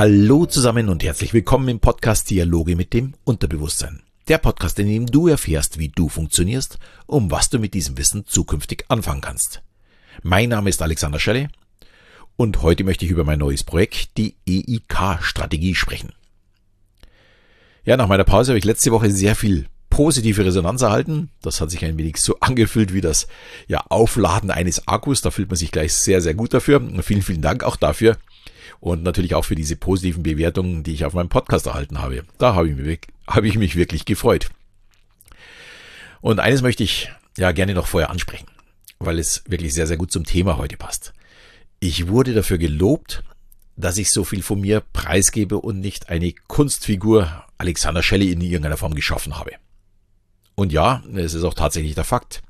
Hallo 0.00 0.46
zusammen 0.46 0.88
und 0.88 1.04
herzlich 1.04 1.34
willkommen 1.34 1.68
im 1.68 1.78
Podcast 1.78 2.30
Dialoge 2.30 2.74
mit 2.74 2.94
dem 2.94 3.12
Unterbewusstsein. 3.24 4.02
Der 4.28 4.38
Podcast, 4.38 4.78
in 4.78 4.86
dem 4.86 5.04
du 5.04 5.28
erfährst, 5.28 5.78
wie 5.78 5.90
du 5.90 6.08
funktionierst, 6.08 6.78
um 7.06 7.30
was 7.30 7.50
du 7.50 7.58
mit 7.58 7.74
diesem 7.74 7.98
Wissen 7.98 8.24
zukünftig 8.24 8.86
anfangen 8.88 9.20
kannst. 9.20 9.60
Mein 10.22 10.48
Name 10.48 10.70
ist 10.70 10.80
Alexander 10.80 11.18
Schelle 11.18 11.50
und 12.36 12.62
heute 12.62 12.82
möchte 12.82 13.04
ich 13.04 13.10
über 13.10 13.24
mein 13.24 13.40
neues 13.40 13.62
Projekt, 13.62 14.16
die 14.16 14.36
EIK-Strategie, 14.48 15.74
sprechen. 15.74 16.14
Ja, 17.84 17.98
nach 17.98 18.08
meiner 18.08 18.24
Pause 18.24 18.52
habe 18.52 18.58
ich 18.58 18.64
letzte 18.64 18.92
Woche 18.92 19.10
sehr 19.10 19.36
viel 19.36 19.66
positive 19.90 20.44
Resonanz 20.44 20.82
erhalten. 20.82 21.30
Das 21.42 21.60
hat 21.60 21.70
sich 21.70 21.84
ein 21.84 21.98
wenig 21.98 22.16
so 22.16 22.36
angefühlt 22.40 22.94
wie 22.94 23.00
das 23.00 23.26
ja, 23.66 23.84
Aufladen 23.88 24.50
eines 24.50 24.88
Akkus. 24.88 25.20
Da 25.20 25.30
fühlt 25.30 25.50
man 25.50 25.56
sich 25.56 25.72
gleich 25.72 25.92
sehr, 25.92 26.20
sehr 26.22 26.34
gut 26.34 26.54
dafür. 26.54 26.80
Vielen, 27.02 27.22
vielen 27.22 27.42
Dank 27.42 27.64
auch 27.64 27.76
dafür 27.76 28.16
und 28.80 29.02
natürlich 29.02 29.34
auch 29.34 29.44
für 29.44 29.54
diese 29.54 29.76
positiven 29.76 30.22
Bewertungen, 30.22 30.82
die 30.82 30.94
ich 30.94 31.04
auf 31.04 31.12
meinem 31.12 31.28
Podcast 31.28 31.66
erhalten 31.66 32.00
habe. 32.00 32.24
Da 32.38 32.54
habe 32.54 32.70
ich 32.70 32.76
mich, 32.76 33.00
habe 33.26 33.46
ich 33.46 33.56
mich 33.56 33.76
wirklich 33.76 34.04
gefreut. 34.04 34.48
Und 36.20 36.40
eines 36.40 36.62
möchte 36.62 36.82
ich 36.82 37.10
ja 37.36 37.52
gerne 37.52 37.74
noch 37.74 37.86
vorher 37.86 38.10
ansprechen, 38.10 38.46
weil 38.98 39.18
es 39.18 39.42
wirklich 39.46 39.74
sehr, 39.74 39.86
sehr 39.86 39.96
gut 39.96 40.12
zum 40.12 40.24
Thema 40.24 40.56
heute 40.56 40.76
passt. 40.76 41.12
Ich 41.78 42.08
wurde 42.08 42.34
dafür 42.34 42.58
gelobt, 42.58 43.22
dass 43.76 43.96
ich 43.96 44.10
so 44.10 44.24
viel 44.24 44.42
von 44.42 44.60
mir 44.60 44.82
preisgebe 44.92 45.58
und 45.58 45.80
nicht 45.80 46.10
eine 46.10 46.32
Kunstfigur 46.32 47.44
Alexander 47.56 48.02
Shelley 48.02 48.32
in 48.32 48.40
irgendeiner 48.40 48.76
Form 48.76 48.94
geschaffen 48.94 49.38
habe. 49.38 49.52
Und 50.54 50.72
ja, 50.72 51.02
es 51.14 51.34
ist 51.34 51.44
auch 51.44 51.54
tatsächlich 51.54 51.94
der 51.94 52.04
Fakt. 52.04 52.42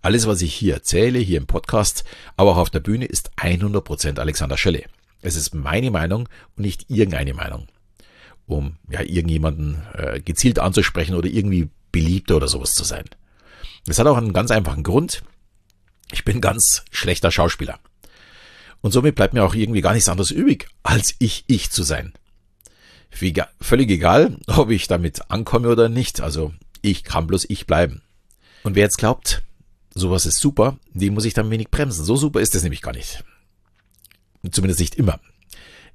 Alles, 0.00 0.26
was 0.26 0.42
ich 0.42 0.54
hier 0.54 0.74
erzähle, 0.74 1.18
hier 1.18 1.38
im 1.38 1.46
Podcast, 1.46 2.04
aber 2.36 2.52
auch 2.52 2.56
auf 2.56 2.70
der 2.70 2.80
Bühne, 2.80 3.04
ist 3.04 3.30
100% 3.36 4.18
Alexander 4.18 4.56
Shelley. 4.56 4.86
Es 5.20 5.36
ist 5.36 5.54
meine 5.54 5.90
Meinung 5.90 6.28
und 6.56 6.64
nicht 6.64 6.90
irgendeine 6.90 7.34
Meinung. 7.34 7.68
Um 8.46 8.76
ja 8.90 9.00
irgendjemanden 9.00 9.82
äh, 9.94 10.20
gezielt 10.20 10.58
anzusprechen 10.58 11.14
oder 11.14 11.28
irgendwie 11.28 11.70
beliebter 11.92 12.36
oder 12.36 12.48
sowas 12.48 12.72
zu 12.72 12.84
sein. 12.84 13.04
Das 13.86 13.98
hat 13.98 14.06
auch 14.06 14.16
einen 14.16 14.32
ganz 14.32 14.50
einfachen 14.50 14.82
Grund. 14.82 15.22
Ich 16.10 16.24
bin 16.24 16.40
ganz 16.40 16.84
schlechter 16.90 17.30
Schauspieler. 17.30 17.78
Und 18.80 18.90
somit 18.90 19.14
bleibt 19.14 19.32
mir 19.32 19.44
auch 19.44 19.54
irgendwie 19.54 19.80
gar 19.80 19.94
nichts 19.94 20.08
anderes 20.08 20.32
übrig, 20.32 20.68
als 20.82 21.14
ich 21.20 21.44
ich 21.46 21.70
zu 21.70 21.84
sein. 21.84 22.12
Wie, 23.16 23.34
völlig 23.60 23.90
egal, 23.90 24.38
ob 24.46 24.70
ich 24.70 24.88
damit 24.88 25.30
ankomme 25.30 25.68
oder 25.68 25.88
nicht. 25.88 26.20
Also 26.20 26.52
ich 26.82 27.04
kann 27.04 27.26
bloß 27.26 27.46
ich 27.48 27.66
bleiben. 27.66 28.02
Und 28.62 28.74
wer 28.74 28.84
jetzt 28.84 28.98
glaubt, 28.98 29.42
sowas 29.94 30.26
ist 30.26 30.38
super, 30.38 30.78
den 30.92 31.14
muss 31.14 31.24
ich 31.24 31.34
dann 31.34 31.50
wenig 31.50 31.70
bremsen. 31.70 32.04
So 32.04 32.16
super 32.16 32.40
ist 32.40 32.54
es 32.54 32.62
nämlich 32.62 32.82
gar 32.82 32.92
nicht. 32.92 33.24
Zumindest 34.50 34.80
nicht 34.80 34.96
immer. 34.96 35.20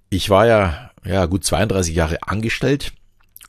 Ich 0.09 0.29
war 0.29 0.47
ja, 0.47 0.91
ja 1.05 1.25
gut 1.25 1.44
32 1.44 1.94
Jahre 1.95 2.23
angestellt 2.23 2.94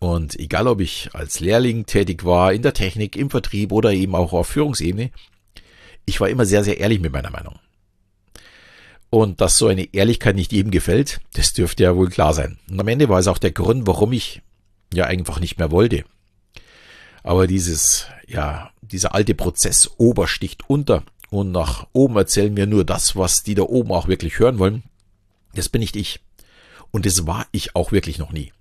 und 0.01 0.39
egal 0.39 0.69
ob 0.69 0.81
ich 0.81 1.11
als 1.13 1.41
Lehrling 1.41 1.87
tätig 1.87 2.25
war, 2.25 2.53
in 2.53 2.63
der 2.63 2.75
Technik, 2.75 3.17
im 3.17 3.31
Vertrieb 3.31 3.73
oder 3.73 3.93
eben 3.93 4.15
auch 4.15 4.33
auf 4.33 4.49
Führungsebene, 4.49 5.11
ich 6.05 6.21
war 6.21 6.29
immer 6.29 6.47
sehr, 6.47 6.65
sehr 6.65 6.79
ehrlich 6.79 7.01
mit 7.01 7.13
meiner 7.13 7.31
Meinung. 7.31 7.59
Und 9.11 9.41
dass 9.41 9.57
so 9.57 9.69
eine 9.69 9.95
Ehrlichkeit 9.95 10.37
nicht 10.37 10.53
jedem 10.53 10.71
gefällt, 10.71 11.21
das 11.33 11.53
dürfte 11.53 11.85
ja 11.85 11.97
wohl 11.97 12.11
klar 12.11 12.35
sein. 12.35 12.59
Und 12.71 12.79
am 12.79 12.89
Ende 12.89 13.09
war 13.09 13.19
es 13.19 13.27
auch 13.27 13.39
der 13.39 13.53
Grund, 13.53 13.87
warum 13.87 14.13
ich 14.13 14.43
ja 14.93 15.05
einfach 15.05 15.41
nicht 15.41 15.59
mehr 15.59 15.71
wollte. 15.71 16.05
Aber 17.29 17.47
dieses, 17.47 18.07
ja, 18.27 18.71
dieser 18.81 19.15
alte 19.15 19.35
Prozess 19.35 19.91
Ober 19.99 20.27
sticht 20.27 20.71
unter 20.71 21.03
und 21.29 21.53
nach 21.53 21.87
oben 21.93 22.17
erzählen 22.17 22.55
mir 22.55 22.67
nur 22.67 22.87
das, 22.87 23.17
was 23.17 23.43
die 23.43 23.55
da 23.55 23.65
oben 23.65 23.93
auch 23.93 24.09
wirklich 24.09 24.39
hören 24.39 24.59
wollen. 24.59 24.85
Das 25.53 25.69
bin 25.69 25.81
nicht 25.81 25.95
ich. 25.95 26.21
Und 26.91 27.05
das 27.05 27.27
war 27.27 27.47
ich 27.53 27.77
auch 27.77 27.93
wirklich 27.93 28.17
noch 28.17 28.33
nie. 28.33 28.55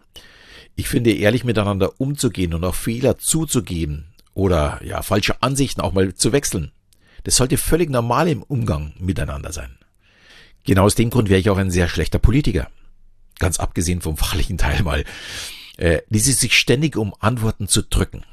Ich 0.76 0.90
finde, 0.90 1.14
ehrlich 1.14 1.46
miteinander 1.46 2.02
umzugehen 2.02 2.54
und 2.54 2.66
auch 2.66 2.76
Fehler 2.76 3.18
zuzugeben 3.18 4.08
oder 4.34 4.82
ja, 4.84 5.02
falsche 5.02 5.42
Ansichten 5.42 5.80
auch 5.80 5.94
mal 5.94 6.14
zu 6.16 6.34
wechseln, 6.34 6.74
das 7.24 7.38
sollte 7.38 7.56
völlig 7.56 7.90
normal 7.90 8.28
im 8.28 8.44
Umgang 8.44 8.92
miteinander 9.00 9.54
sein. 9.54 9.78
Genau 10.66 10.84
aus 10.84 10.96
dem 10.96 11.10
Grund 11.10 11.30
wäre 11.30 11.40
ich 11.40 11.50
auch 11.50 11.58
ein 11.58 11.72
sehr 11.72 11.88
schlechter 11.88 12.20
Politiker. 12.20 12.70
Ganz 13.40 13.62
abgesehen 13.62 14.02
vom 14.02 14.18
fachlichen 14.18 14.58
Teil 14.58 14.84
mal. 14.84 15.06
Äh, 15.78 16.02
dieses 16.10 16.42
sich 16.42 16.58
ständig 16.58 16.98
um 16.98 17.14
Antworten 17.22 17.70
zu 17.70 17.82
drücken, 17.82 18.26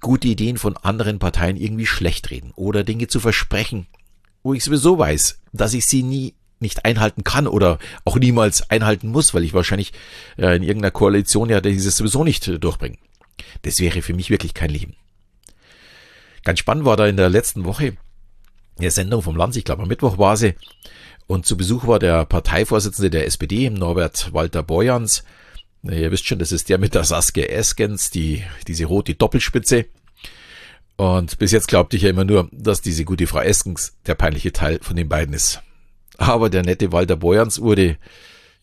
gute 0.00 0.28
Ideen 0.28 0.58
von 0.58 0.76
anderen 0.76 1.18
Parteien 1.18 1.56
irgendwie 1.56 1.86
schlecht 1.86 2.30
reden 2.30 2.52
oder 2.56 2.84
Dinge 2.84 3.08
zu 3.08 3.20
versprechen, 3.20 3.86
wo 4.42 4.54
ich 4.54 4.64
sowieso 4.64 4.98
weiß, 4.98 5.40
dass 5.52 5.74
ich 5.74 5.86
sie 5.86 6.02
nie 6.02 6.34
nicht 6.60 6.84
einhalten 6.84 7.22
kann 7.22 7.46
oder 7.46 7.78
auch 8.04 8.16
niemals 8.16 8.68
einhalten 8.68 9.08
muss, 9.08 9.32
weil 9.32 9.44
ich 9.44 9.54
wahrscheinlich 9.54 9.92
äh, 10.36 10.56
in 10.56 10.62
irgendeiner 10.62 10.90
Koalition 10.90 11.50
ja 11.50 11.60
dieses 11.60 11.96
sowieso 11.96 12.24
nicht 12.24 12.48
äh, 12.48 12.58
durchbringe. 12.58 12.98
Das 13.62 13.78
wäre 13.78 14.02
für 14.02 14.14
mich 14.14 14.30
wirklich 14.30 14.54
kein 14.54 14.70
Leben. 14.70 14.96
Ganz 16.44 16.58
spannend 16.58 16.84
war 16.84 16.96
da 16.96 17.06
in 17.06 17.16
der 17.16 17.28
letzten 17.28 17.64
Woche 17.64 17.96
eine 18.78 18.90
Sendung 18.90 19.22
vom 19.22 19.36
Land, 19.36 19.56
ich 19.56 19.64
glaube 19.64 19.82
am 19.82 19.88
Mittwoch 19.88 20.18
war 20.18 20.36
sie, 20.36 20.54
und 21.26 21.46
zu 21.46 21.56
Besuch 21.56 21.86
war 21.86 21.98
der 21.98 22.24
Parteivorsitzende 22.24 23.10
der 23.10 23.26
SPD, 23.26 23.70
Norbert 23.70 24.32
Walter 24.32 24.62
Borjans, 24.62 25.24
Ihr 25.90 26.10
wisst 26.10 26.26
schon, 26.26 26.38
das 26.38 26.52
ist 26.52 26.68
der 26.68 26.78
mit 26.78 26.94
der 26.94 27.04
Saskia 27.04 27.46
Eskens, 27.46 28.10
die, 28.10 28.44
diese 28.66 28.84
rote 28.84 29.14
Doppelspitze. 29.14 29.86
Und 30.96 31.38
bis 31.38 31.52
jetzt 31.52 31.68
glaubte 31.68 31.96
ich 31.96 32.02
ja 32.02 32.10
immer 32.10 32.24
nur, 32.24 32.48
dass 32.52 32.82
diese 32.82 33.04
gute 33.04 33.26
Frau 33.26 33.40
Eskens 33.40 33.96
der 34.06 34.14
peinliche 34.14 34.52
Teil 34.52 34.80
von 34.82 34.96
den 34.96 35.08
beiden 35.08 35.34
ist. 35.34 35.62
Aber 36.18 36.50
der 36.50 36.64
nette 36.64 36.92
Walter 36.92 37.16
Boyans 37.16 37.60
wurde 37.60 37.96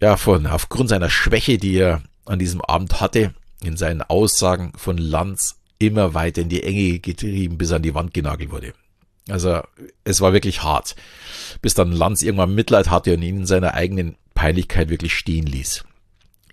ja 0.01 0.17
von, 0.17 0.45
aufgrund 0.45 0.89
seiner 0.89 1.09
Schwäche, 1.09 1.57
die 1.57 1.77
er 1.77 2.03
an 2.25 2.37
diesem 2.37 2.61
Abend 2.61 2.99
hatte, 2.99 3.33
in 3.63 3.77
seinen 3.77 4.01
Aussagen 4.01 4.73
von 4.75 4.97
Lanz 4.97 5.55
immer 5.79 6.13
weiter 6.13 6.41
in 6.41 6.49
die 6.49 6.63
Enge 6.63 6.99
getrieben, 6.99 7.57
bis 7.57 7.71
er 7.71 7.77
an 7.77 7.83
die 7.83 7.95
Wand 7.95 8.13
genagelt 8.13 8.51
wurde. 8.51 8.73
Also 9.29 9.61
es 10.03 10.21
war 10.21 10.33
wirklich 10.33 10.61
hart, 10.61 10.95
bis 11.61 11.73
dann 11.73 11.91
Lanz 11.91 12.21
irgendwann 12.21 12.53
Mitleid 12.53 12.91
hatte 12.91 13.13
und 13.13 13.23
ihn 13.23 13.37
in 13.37 13.45
seiner 13.45 13.73
eigenen 13.73 14.17
Peinlichkeit 14.35 14.89
wirklich 14.89 15.13
stehen 15.13 15.47
ließ 15.47 15.85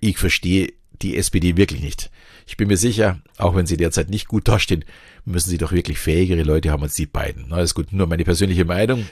ich 0.02 0.18
verstehe 0.18 0.72
die 1.00 1.16
SPD 1.16 1.56
wirklich 1.56 1.80
nicht. 1.80 2.10
Ich 2.46 2.56
bin 2.56 2.68
mir 2.68 2.76
sicher, 2.76 3.20
auch 3.38 3.54
wenn 3.54 3.66
sie 3.66 3.76
derzeit 3.76 4.10
nicht 4.10 4.28
gut 4.28 4.48
dastehen, 4.48 4.84
müssen 5.24 5.48
sie 5.48 5.58
doch 5.58 5.72
wirklich 5.72 5.98
fähigere 5.98 6.42
Leute 6.42 6.70
haben 6.70 6.82
als 6.82 6.94
die 6.94 7.06
beiden. 7.06 7.46
Na, 7.48 7.60
ist 7.60 7.74
gut, 7.74 7.92
nur 7.92 8.08
meine 8.08 8.24
persönliche 8.24 8.64
Meinung. 8.64 9.06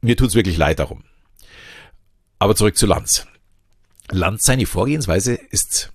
Mir 0.00 0.16
tut's 0.16 0.34
wirklich 0.34 0.56
leid 0.56 0.78
darum. 0.78 1.04
Aber 2.38 2.56
zurück 2.56 2.76
zu 2.76 2.86
Lanz. 2.86 3.26
Lanz, 4.10 4.44
seine 4.44 4.66
Vorgehensweise 4.66 5.34
ist 5.34 5.92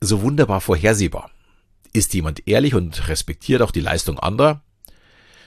so 0.00 0.22
wunderbar 0.22 0.60
vorhersehbar. 0.60 1.30
Ist 1.92 2.12
jemand 2.12 2.46
ehrlich 2.46 2.74
und 2.74 3.08
respektiert 3.08 3.62
auch 3.62 3.70
die 3.70 3.80
Leistung 3.80 4.18
anderer, 4.18 4.62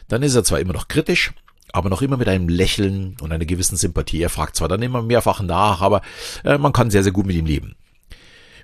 dann 0.07 0.23
ist 0.23 0.35
er 0.35 0.43
zwar 0.43 0.59
immer 0.59 0.73
noch 0.73 0.87
kritisch, 0.87 1.33
aber 1.71 1.89
noch 1.89 2.01
immer 2.01 2.17
mit 2.17 2.27
einem 2.27 2.49
Lächeln 2.49 3.15
und 3.21 3.31
einer 3.31 3.45
gewissen 3.45 3.77
Sympathie. 3.77 4.21
Er 4.21 4.29
fragt 4.29 4.55
zwar 4.55 4.67
dann 4.67 4.81
immer 4.81 5.03
mehrfach 5.03 5.41
nach, 5.41 5.81
aber 5.81 6.01
äh, 6.43 6.57
man 6.57 6.73
kann 6.73 6.91
sehr, 6.91 7.03
sehr 7.03 7.13
gut 7.13 7.27
mit 7.27 7.35
ihm 7.35 7.45
leben. 7.45 7.75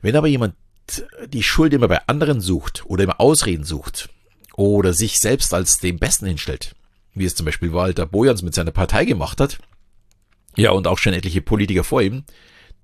Wenn 0.01 0.15
aber 0.15 0.27
jemand 0.27 0.55
die 1.27 1.43
Schuld 1.43 1.73
immer 1.73 1.87
bei 1.87 2.07
anderen 2.07 2.41
sucht 2.41 2.83
oder 2.85 3.03
immer 3.03 3.19
Ausreden 3.19 3.63
sucht 3.63 4.09
oder 4.55 4.93
sich 4.93 5.19
selbst 5.19 5.53
als 5.53 5.77
den 5.77 5.99
Besten 5.99 6.25
hinstellt, 6.25 6.75
wie 7.13 7.25
es 7.25 7.35
zum 7.35 7.45
Beispiel 7.45 7.73
Walter 7.73 8.05
Bojans 8.05 8.41
mit 8.41 8.53
seiner 8.55 8.71
Partei 8.71 9.05
gemacht 9.05 9.39
hat, 9.39 9.59
ja 10.55 10.71
und 10.71 10.87
auch 10.87 10.97
schon 10.97 11.13
etliche 11.13 11.41
Politiker 11.41 11.83
vor 11.83 12.01
ihm, 12.01 12.23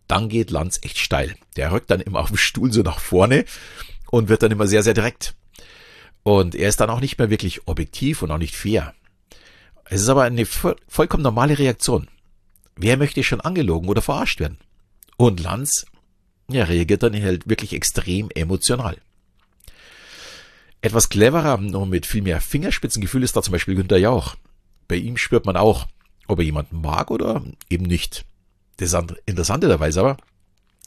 dann 0.07 0.29
geht 0.29 0.51
Lanz 0.51 0.79
echt 0.83 0.99
steil. 0.99 1.35
Der 1.55 1.71
rückt 1.71 1.89
dann 1.89 2.01
immer 2.01 2.19
auf 2.19 2.27
dem 2.27 2.37
Stuhl 2.37 2.71
so 2.71 2.81
nach 2.81 2.99
vorne 2.99 3.45
und 4.11 4.29
wird 4.29 4.43
dann 4.43 4.51
immer 4.51 4.67
sehr, 4.67 4.83
sehr 4.83 4.93
direkt. 4.93 5.33
Und 6.23 6.55
er 6.55 6.69
ist 6.69 6.79
dann 6.79 6.89
auch 6.89 7.01
nicht 7.01 7.17
mehr 7.17 7.29
wirklich 7.29 7.67
objektiv 7.67 8.21
und 8.21 8.31
auch 8.31 8.37
nicht 8.37 8.55
fair. 8.55 8.93
Es 9.85 10.01
ist 10.01 10.09
aber 10.09 10.23
eine 10.23 10.45
vollkommen 10.45 11.23
normale 11.23 11.57
Reaktion. 11.57 12.07
Wer 12.75 12.97
möchte 12.97 13.23
schon 13.23 13.41
angelogen 13.41 13.87
oder 13.89 14.01
verarscht 14.01 14.39
werden? 14.39 14.57
Und 15.17 15.39
Lanz 15.39 15.85
ja, 16.47 16.63
reagiert 16.65 17.03
dann 17.03 17.21
halt 17.21 17.49
wirklich 17.49 17.73
extrem 17.73 18.29
emotional. 18.31 18.97
Etwas 20.81 21.09
cleverer 21.09 21.57
und 21.57 21.89
mit 21.89 22.05
viel 22.05 22.21
mehr 22.21 22.41
Fingerspitzengefühl 22.41 23.23
ist 23.23 23.35
da 23.35 23.41
zum 23.41 23.53
Beispiel 23.53 23.75
Günther 23.75 23.97
Jauch. 23.97 24.35
Bei 24.87 24.95
ihm 24.95 25.17
spürt 25.17 25.45
man 25.45 25.57
auch, 25.57 25.87
ob 26.27 26.39
er 26.39 26.45
jemanden 26.45 26.81
mag 26.81 27.09
oder 27.09 27.43
eben 27.69 27.85
nicht. 27.85 28.25
Das 28.77 28.95
Interessante 29.25 29.67
dabei 29.67 29.89
ist 29.89 29.97
aber, 29.97 30.17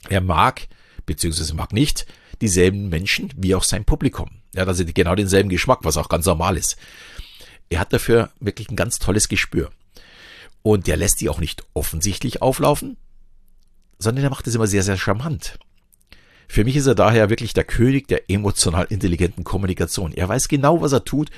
er 0.09 0.21
mag, 0.21 0.69
beziehungsweise 1.07 1.55
mag 1.55 1.73
nicht, 1.73 2.07
dieselben 2.41 2.89
Menschen 2.89 3.33
wie 3.37 3.55
auch 3.55 3.65
sein 3.65 3.85
Publikum. 3.85 4.31
Er 4.55 4.63
hat 4.63 4.69
also 4.69 4.85
genau 4.85 5.15
denselben 5.15 5.49
Geschmack, 5.49 5.81
was 5.83 5.97
auch 5.97 6.09
ganz 6.09 6.27
normal 6.27 6.57
ist. 6.57 6.77
Er 7.69 7.81
hat 7.81 7.93
dafür 7.93 8.31
wirklich 8.41 8.71
ein 8.71 8.77
ganz 8.77 8.99
tolles 8.99 9.29
Gespür. 9.29 9.71
Und 10.63 10.87
der 10.87 10.97
lässt 10.97 11.21
die 11.21 11.29
auch 11.29 11.41
nicht 11.41 11.65
offensichtlich 11.75 12.43
auflaufen, 12.43 12.97
sondern 13.99 14.25
er 14.25 14.31
macht 14.31 14.47
es 14.47 14.55
immer 14.55 14.67
sehr, 14.67 14.83
sehr 14.83 14.97
charmant. 14.97 15.59
Für 16.49 16.65
mich 16.65 16.77
ist 16.77 16.87
er 16.87 16.95
daher 16.95 17.29
wirklich 17.29 17.53
der 17.53 17.65
König 17.65 18.09
der 18.09 18.31
emotional 18.31 18.87
intelligenten 18.89 19.45
Kommunikation. 19.45 20.12
Er 20.12 20.29
weiß 20.29 20.49
genau, 20.49 20.81
was 20.81 20.93
er 20.93 21.05
tut 21.05 21.31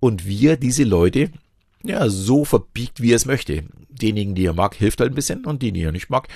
und 0.00 0.26
wie 0.26 0.48
er 0.48 0.56
diese 0.56 0.84
Leute 0.84 1.30
ja 1.84 2.08
so 2.08 2.44
verbiegt, 2.44 3.00
wie 3.00 3.12
er 3.12 3.16
es 3.16 3.26
möchte. 3.26 3.64
Denjenigen, 3.88 4.34
die 4.34 4.46
er 4.46 4.54
mag, 4.54 4.74
hilft 4.74 5.00
er 5.00 5.06
ein 5.06 5.14
bisschen 5.14 5.44
und 5.44 5.62
die, 5.62 5.72
die 5.72 5.82
er 5.82 5.92
nicht 5.92 6.10
mag, 6.10 6.28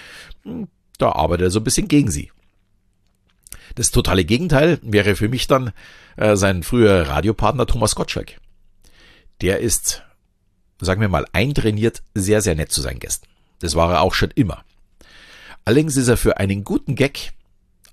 hm, 0.45 0.69
da 0.99 1.13
arbeitet 1.13 1.47
er 1.47 1.51
so 1.51 1.61
ein 1.61 1.65
bisschen 1.65 1.89
gegen 1.89 2.11
sie. 2.11 2.31
Das 3.75 3.91
totale 3.91 4.25
Gegenteil 4.25 4.79
wäre 4.83 5.17
für 5.17 5.29
mich 5.29 5.47
dann 5.47 5.73
äh, 6.17 6.37
sein 6.37 6.63
früher 6.63 7.09
Radiopartner 7.09 7.67
Thomas 7.67 7.95
Gottschalk. 7.95 8.41
Der 9.41 9.61
ist, 9.61 10.03
sagen 10.81 11.01
wir 11.01 11.09
mal, 11.09 11.27
eintrainiert, 11.33 12.03
sehr, 12.15 12.43
sehr 12.43 12.55
nett 12.55 12.73
zu 12.73 12.81
seinen 12.81 13.01
Gästen. 13.01 13.27
Das 13.61 13.75
war 13.75 13.93
er 13.93 14.03
auch 14.03 14.15
schon 14.15 14.31
immer. 14.35 14.65
Allerdings 15.71 15.97
ist 15.97 16.09
er 16.09 16.17
für 16.17 16.39
einen 16.39 16.65
guten 16.65 16.97
Gag 16.97 17.31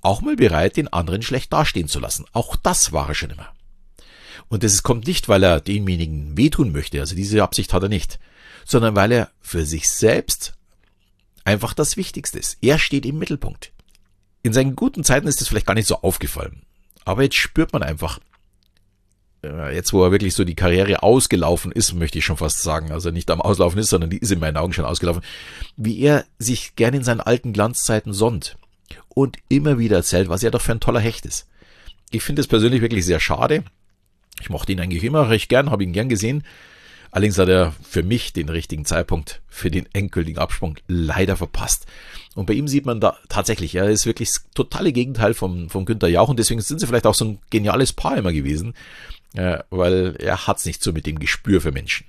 auch 0.02 0.22
mal 0.22 0.36
bereit, 0.36 0.78
den 0.78 0.88
anderen 0.88 1.22
schlecht 1.22 1.54
dastehen 1.54 1.88
zu 1.88 2.00
lassen. 2.00 2.26
Auch 2.34 2.56
das 2.56 2.92
war 2.92 3.10
er 3.10 3.14
schon 3.14 3.30
immer. 3.30 3.54
Und 4.48 4.64
das 4.64 4.82
kommt 4.82 5.06
nicht, 5.06 5.30
weil 5.30 5.44
er 5.44 5.62
demjenigen 5.62 6.36
wehtun 6.36 6.72
möchte, 6.72 7.00
also 7.00 7.16
diese 7.16 7.44
Absicht 7.44 7.74
hat 7.74 7.84
er 7.84 7.90
nicht, 7.90 8.18
sondern 8.66 8.96
weil 8.96 9.12
er 9.12 9.30
für 9.42 9.64
sich 9.64 9.92
selbst 9.92 10.54
einfach 11.44 11.76
das 11.76 11.98
Wichtigste 11.98 12.40
ist. 12.40 12.58
Er 12.62 12.80
steht 12.80 13.06
im 13.06 13.20
Mittelpunkt. 13.20 13.72
In 14.42 14.54
seinen 14.54 14.76
guten 14.76 15.04
Zeiten 15.04 15.28
ist 15.28 15.40
das 15.40 15.48
vielleicht 15.48 15.68
gar 15.68 15.76
nicht 15.76 15.88
so 15.88 16.02
aufgefallen. 16.02 16.64
Aber 17.06 17.22
jetzt 17.22 17.36
spürt 17.36 17.74
man 17.74 17.84
einfach, 17.84 18.20
jetzt 19.44 19.94
wo 19.94 20.04
er 20.04 20.12
wirklich 20.12 20.34
so 20.34 20.44
die 20.44 20.56
Karriere 20.56 21.04
ausgelaufen 21.04 21.72
ist, 21.72 21.94
möchte 21.94 22.18
ich 22.18 22.26
schon 22.26 22.38
fast 22.38 22.62
sagen, 22.62 22.92
also 22.92 23.12
nicht 23.12 23.30
am 23.30 23.42
Auslaufen 23.42 23.80
ist, 23.80 23.90
sondern 23.90 24.10
die 24.10 24.18
ist 24.18 24.32
in 24.32 24.40
meinen 24.40 24.58
Augen 24.58 24.74
schon 24.74 24.86
ausgelaufen, 24.86 25.24
wie 25.76 26.00
er 26.00 26.26
sich 26.40 26.76
gern 26.76 26.94
in 26.94 27.04
seinen 27.04 27.22
alten 27.22 27.54
Glanzzeiten 27.54 28.14
sonnt 28.14 28.58
und 29.10 29.38
immer 29.50 29.80
wieder 29.80 29.98
erzählt, 29.98 30.30
was 30.30 30.44
er 30.44 30.52
doch 30.52 30.62
für 30.62 30.72
ein 30.72 30.80
toller 30.80 31.00
Hecht 31.00 31.26
ist. 31.26 31.48
Ich 32.10 32.24
finde 32.24 32.42
es 32.42 32.48
persönlich 32.48 32.82
wirklich 32.82 33.06
sehr 33.06 33.20
schade. 33.20 33.64
Ich 34.40 34.50
mochte 34.50 34.72
ihn 34.72 34.80
eigentlich 34.80 35.04
immer 35.04 35.30
recht 35.30 35.50
gern, 35.50 35.72
habe 35.72 35.84
ihn 35.84 35.94
gern 35.94 36.10
gesehen. 36.10 36.44
Allerdings 37.12 37.38
hat 37.38 37.50
er 37.50 37.74
für 37.82 38.04
mich 38.04 38.34
den 38.34 38.50
richtigen 38.50 38.86
Zeitpunkt 38.86 39.42
für 39.48 39.72
den 39.72 39.88
endgültigen 39.94 40.40
Absprung 40.40 40.78
leider 40.88 41.38
verpasst. 41.38 41.86
Und 42.36 42.46
bei 42.46 42.54
ihm 42.54 42.68
sieht 42.68 42.86
man 42.86 43.00
da 43.00 43.18
tatsächlich, 43.30 43.76
er 43.76 43.90
ist 43.90 44.06
wirklich 44.06 44.30
das 44.30 44.46
totale 44.54 44.92
Gegenteil 44.92 45.34
vom, 45.34 45.70
vom 45.70 45.86
Günther 45.86 46.10
Jauch 46.10 46.30
und 46.30 46.38
deswegen 46.38 46.62
sind 46.62 46.80
sie 46.80 46.86
vielleicht 46.86 47.08
auch 47.08 47.16
so 47.16 47.26
ein 47.26 47.40
geniales 47.50 47.94
Paar 47.94 48.18
immer 48.18 48.34
gewesen, 48.34 48.76
äh, 49.38 49.60
weil 49.70 50.16
er 50.20 50.48
hat's 50.48 50.66
nicht 50.66 50.82
so 50.82 50.92
mit 50.92 51.06
dem 51.06 51.20
Gespür 51.20 51.62
für 51.62 51.72
Menschen. 51.72 52.08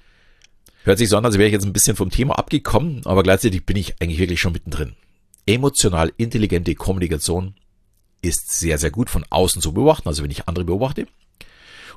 Hört 0.85 0.99
sich 0.99 1.11
so 1.11 1.19
an, 1.19 1.25
als 1.25 1.37
wäre 1.37 1.47
ich 1.47 1.53
jetzt 1.53 1.67
ein 1.67 1.75
bisschen 1.75 1.97
vom 1.97 2.11
Thema 2.11 2.39
abgekommen, 2.39 3.03
aber 3.05 3.23
gleichzeitig 3.23 3.67
bin 3.67 3.77
ich 3.77 4.01
eigentlich 4.01 4.19
wirklich 4.19 4.41
schon 4.41 4.55
mittendrin. 4.55 4.97
Emotional 5.47 6.13
intelligente 6.17 6.75
Kommunikation 6.75 7.55
ist 8.23 8.59
sehr, 8.59 8.79
sehr 8.79 8.91
gut 8.91 9.11
von 9.11 9.25
außen 9.29 9.61
zu 9.61 9.73
beobachten, 9.73 10.09
also 10.09 10.23
wenn 10.23 10.31
ich 10.31 10.49
andere 10.49 10.65
beobachte. 10.65 11.07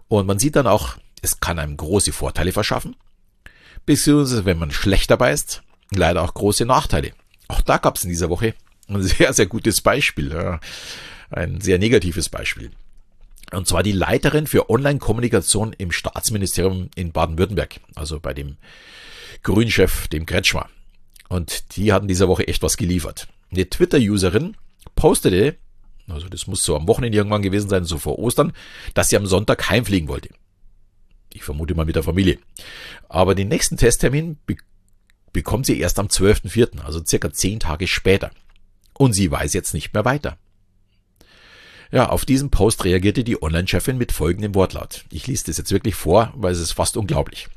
Und 0.10 0.28
man 0.28 0.40
sieht 0.40 0.58
dann 0.58 0.68
auch, 0.68 0.98
es 1.22 1.40
kann 1.40 1.60
einem 1.60 1.78
große 1.78 2.12
Vorteile 2.12 2.52
verschaffen, 2.52 2.98
beziehungsweise 3.86 4.44
wenn 4.44 4.60
man 4.60 4.72
schlecht 4.72 5.10
dabei 5.10 5.32
ist, 5.32 5.64
leider 5.92 6.22
auch 6.22 6.34
große 6.34 6.66
Nachteile. 6.66 7.14
Auch 7.48 7.62
da 7.62 7.78
gab 7.78 7.96
es 7.96 8.04
in 8.04 8.10
dieser 8.10 8.30
Woche 8.30 8.54
ein 8.90 9.02
sehr, 9.04 9.32
sehr 9.32 9.46
gutes 9.46 9.80
Beispiel, 9.80 10.60
ein 11.30 11.62
sehr 11.62 11.80
negatives 11.80 12.28
Beispiel. 12.28 12.72
Und 13.52 13.68
zwar 13.68 13.84
die 13.84 13.92
Leiterin 13.92 14.48
für 14.48 14.70
Online-Kommunikation 14.70 15.74
im 15.74 15.92
Staatsministerium 15.92 16.90
in 16.96 17.12
Baden-Württemberg, 17.12 17.82
also 17.96 18.20
bei 18.20 18.34
dem 18.34 18.58
Grünchef, 19.44 20.08
dem 20.08 20.26
Kretschmer. 20.26 20.70
Und 21.28 21.76
die 21.76 21.92
hatten 21.92 22.08
dieser 22.08 22.28
Woche 22.28 22.48
echt 22.48 22.64
was 22.64 22.78
geliefert. 22.78 23.28
Eine 23.52 23.70
Twitter-Userin 23.70 24.56
postete, 24.96 25.58
also 26.08 26.30
das 26.30 26.48
muss 26.48 26.64
so 26.64 26.76
am 26.76 26.88
Wochenende 26.88 27.18
irgendwann 27.18 27.42
gewesen 27.42 27.70
sein, 27.70 27.84
so 27.84 27.98
vor 27.98 28.20
Ostern, 28.20 28.54
dass 28.94 29.10
sie 29.10 29.18
am 29.18 29.26
Sonntag 29.26 29.70
heimfliegen 29.70 30.08
wollte. 30.08 30.30
Ich 31.34 31.44
vermute 31.44 31.76
mal 31.76 31.86
mit 31.86 31.96
der 31.96 32.04
Familie. 32.04 32.40
Aber 33.10 33.36
den 33.36 33.48
nächsten 33.48 33.78
Testtermin 33.78 34.38
be 34.46 34.56
bekommt 35.34 35.66
sie 35.66 35.80
erst 35.80 35.98
am 35.98 36.08
12.04., 36.08 36.82
also 36.82 37.02
circa 37.06 37.32
zehn 37.32 37.62
Tage 37.62 37.88
später. 37.88 38.32
Und 38.94 39.14
sie 39.14 39.32
weiß 39.32 39.54
jetzt 39.54 39.74
nicht 39.74 39.94
mehr 39.94 40.04
weiter. 40.04 40.38
Ja, 41.92 42.08
auf 42.10 42.24
diesen 42.24 42.50
Post 42.50 42.86
reagierte 42.86 43.26
die 43.26 43.42
Online-Chefin 43.42 43.98
mit 43.98 44.14
folgendem 44.14 44.56
Wortlaut. 44.56 45.04
Ich 45.12 45.28
lese 45.28 45.46
das 45.48 45.58
jetzt 45.58 45.72
wirklich 45.72 45.96
vor, 45.96 46.32
weil 46.36 46.54
es 46.54 46.60
ist 46.60 46.72
fast 46.72 46.96
unglaublich. 46.96 47.50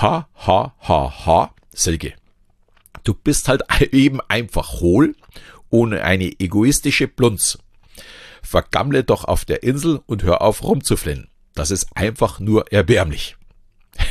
Ha, 0.00 0.28
ha, 0.46 0.74
ha, 0.80 1.26
ha, 1.26 1.54
Silke. 1.72 2.14
Du 3.04 3.14
bist 3.14 3.48
halt 3.48 3.62
eben 3.92 4.20
einfach 4.28 4.80
hohl, 4.80 5.14
ohne 5.70 6.02
eine 6.02 6.40
egoistische 6.40 7.06
Plunz. 7.06 7.58
Vergammle 8.42 9.04
doch 9.04 9.24
auf 9.24 9.44
der 9.44 9.62
Insel 9.62 10.00
und 10.06 10.24
hör 10.24 10.42
auf 10.42 10.64
rumzuflennen. 10.64 11.28
Das 11.54 11.70
ist 11.70 11.88
einfach 11.94 12.40
nur 12.40 12.72
erbärmlich. 12.72 13.36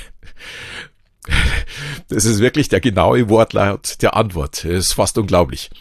Das 2.08 2.26
ist 2.26 2.38
wirklich 2.40 2.70
der 2.70 2.82
genaue 2.82 3.30
Wortlaut 3.30 4.04
der 4.04 4.16
Antwort. 4.16 4.64
Das 4.64 4.72
ist 4.72 4.94
fast 4.94 5.18
unglaublich. 5.18 5.72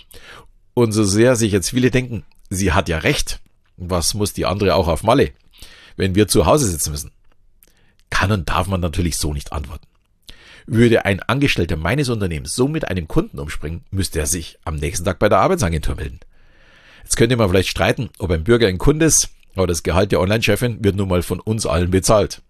Und 0.73 0.93
so 0.93 1.05
sehr 1.05 1.37
sich 1.37 1.53
jetzt 1.53 1.69
viele 1.69 1.91
denken, 1.91 2.25
sie 2.49 2.73
hat 2.73 2.89
ja 2.89 2.97
recht. 2.97 3.41
Was 3.77 4.15
muss 4.15 4.33
die 4.33 4.47
andere 4.47 4.75
auch 4.75 4.89
auf 4.89 5.03
Malle, 5.03 5.33
wenn 5.97 6.15
wir 6.15 6.29
zu 6.29 6.47
Hause 6.47 6.67
sitzen 6.67 6.91
müssen? 6.91 7.11
Kann 8.11 8.33
und 8.33 8.49
darf 8.49 8.67
man 8.69 8.81
natürlich 8.81 9.17
so 9.17 9.33
nicht 9.33 9.53
antworten. 9.53 9.87
Würde 10.67 11.05
ein 11.05 11.21
Angestellter 11.21 11.77
meines 11.77 12.09
Unternehmens 12.09 12.55
so 12.55 12.69
mit 12.69 12.89
einem 12.89 13.09
Kunden 13.09 13.39
umspringen, 13.39 13.85
müsste 13.91 14.21
er 14.21 14.27
sich 14.27 14.59
am 14.65 14.77
nächsten 14.77 15.05
Tag 15.05 15.19
bei 15.19 15.29
der 15.29 15.41
Arbeitsagentur 15.41 15.97
melden. 15.97 16.21
Jetzt 17.03 17.17
könnte 17.17 17.37
man 17.37 17.51
vielleicht 17.51 17.69
streiten, 17.69 18.09
ob 18.19 18.31
ein 18.31 18.45
Bürger 18.45 18.67
ein 18.67 18.79
Kunde 18.79 19.07
ist, 19.07 19.29
aber 19.57 19.67
das 19.67 19.83
Gehalt 19.83 20.11
der 20.11 20.21
Online-Chefin 20.21 20.83
wird 20.83 20.97
nun 20.97 21.09
mal 21.09 21.23
von 21.23 21.41
uns 21.41 21.67
allen 21.67 21.91
bezahlt. 21.91 22.41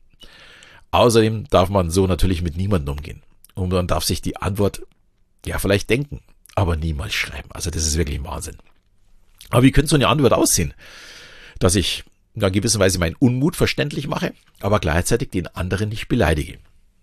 Außerdem 0.92 1.48
darf 1.50 1.70
man 1.70 1.90
so 1.90 2.06
natürlich 2.06 2.40
mit 2.40 2.56
niemandem 2.56 2.94
umgehen. 2.94 3.22
Und 3.54 3.72
man 3.72 3.88
darf 3.88 4.04
sich 4.04 4.22
die 4.22 4.36
Antwort 4.36 4.82
ja 5.44 5.58
vielleicht 5.58 5.90
denken, 5.90 6.20
aber 6.54 6.76
niemals 6.76 7.14
schreiben. 7.14 7.48
Also 7.52 7.70
das 7.70 7.86
ist 7.86 7.96
wirklich 7.96 8.22
Wahnsinn. 8.22 8.56
Aber 9.50 9.62
wie 9.62 9.72
könnte 9.72 9.90
so 9.90 9.96
eine 9.96 10.08
Antwort 10.08 10.32
aussehen? 10.32 10.72
Dass 11.58 11.74
ich 11.74 12.04
in 12.34 12.42
einer 12.42 12.50
gewissen 12.50 12.80
Weise 12.80 12.98
meinen 12.98 13.16
Unmut 13.16 13.56
verständlich 13.56 14.08
mache, 14.08 14.34
aber 14.60 14.80
gleichzeitig 14.80 15.30
den 15.30 15.46
anderen 15.48 15.88
nicht 15.88 16.08
beleidige. 16.08 16.58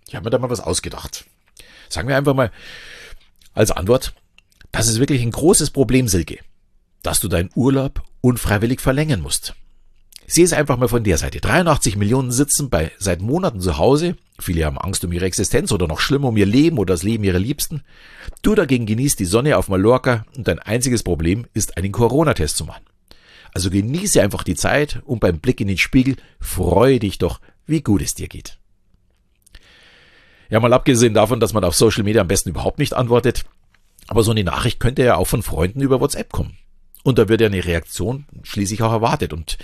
Ich 0.07 0.15
habe 0.15 0.25
mir 0.25 0.29
da 0.29 0.39
mal 0.39 0.49
was 0.49 0.59
ausgedacht. 0.59 1.25
Sagen 1.89 2.07
wir 2.07 2.17
einfach 2.17 2.33
mal 2.33 2.51
als 3.53 3.71
Antwort, 3.71 4.13
das 4.71 4.87
ist 4.87 4.99
wirklich 4.99 5.21
ein 5.21 5.31
großes 5.31 5.71
Problem, 5.71 6.07
Silke, 6.07 6.39
dass 7.01 7.19
du 7.19 7.27
deinen 7.27 7.49
Urlaub 7.55 8.03
unfreiwillig 8.21 8.81
verlängern 8.81 9.21
musst. 9.21 9.55
Sieh 10.27 10.43
es 10.43 10.53
einfach 10.53 10.77
mal 10.77 10.87
von 10.87 11.03
der 11.03 11.17
Seite. 11.17 11.41
83 11.41 11.97
Millionen 11.97 12.31
sitzen 12.31 12.69
bei 12.69 12.91
seit 12.97 13.21
Monaten 13.21 13.59
zu 13.59 13.77
Hause. 13.77 14.15
Viele 14.39 14.65
haben 14.65 14.77
Angst 14.77 15.03
um 15.03 15.11
ihre 15.11 15.25
Existenz 15.25 15.73
oder 15.73 15.87
noch 15.87 15.99
schlimmer 15.99 16.29
um 16.29 16.37
ihr 16.37 16.45
Leben 16.45 16.77
oder 16.77 16.93
das 16.93 17.03
Leben 17.03 17.25
ihrer 17.25 17.39
Liebsten. 17.39 17.83
Du 18.41 18.55
dagegen 18.55 18.85
genießt 18.85 19.19
die 19.19 19.25
Sonne 19.25 19.57
auf 19.57 19.67
Mallorca 19.67 20.25
und 20.37 20.47
dein 20.47 20.59
einziges 20.59 21.03
Problem 21.03 21.47
ist, 21.53 21.75
einen 21.75 21.91
Corona-Test 21.91 22.55
zu 22.55 22.63
machen. 22.63 22.83
Also 23.53 23.69
genieße 23.69 24.21
einfach 24.21 24.43
die 24.43 24.55
Zeit 24.55 25.01
und 25.05 25.19
beim 25.19 25.39
Blick 25.39 25.59
in 25.61 25.67
den 25.67 25.77
Spiegel 25.77 26.15
freue 26.39 26.99
dich 26.99 27.17
doch, 27.17 27.41
wie 27.65 27.81
gut 27.81 28.01
es 28.01 28.15
dir 28.15 28.27
geht. 28.27 28.57
Ja, 30.49 30.59
mal 30.59 30.73
abgesehen 30.73 31.13
davon, 31.13 31.39
dass 31.39 31.53
man 31.53 31.63
auf 31.63 31.75
Social 31.75 32.03
Media 32.03 32.21
am 32.21 32.27
besten 32.27 32.49
überhaupt 32.49 32.79
nicht 32.79 32.93
antwortet. 32.93 33.45
Aber 34.07 34.23
so 34.23 34.31
eine 34.31 34.43
Nachricht 34.43 34.79
könnte 34.79 35.03
ja 35.03 35.15
auch 35.15 35.27
von 35.27 35.43
Freunden 35.43 35.81
über 35.81 36.01
WhatsApp 36.01 36.31
kommen. 36.31 36.57
Und 37.03 37.17
da 37.17 37.29
wird 37.29 37.41
ja 37.41 37.47
eine 37.47 37.63
Reaktion 37.63 38.25
schließlich 38.43 38.83
auch 38.83 38.91
erwartet. 38.91 39.31
Und 39.31 39.57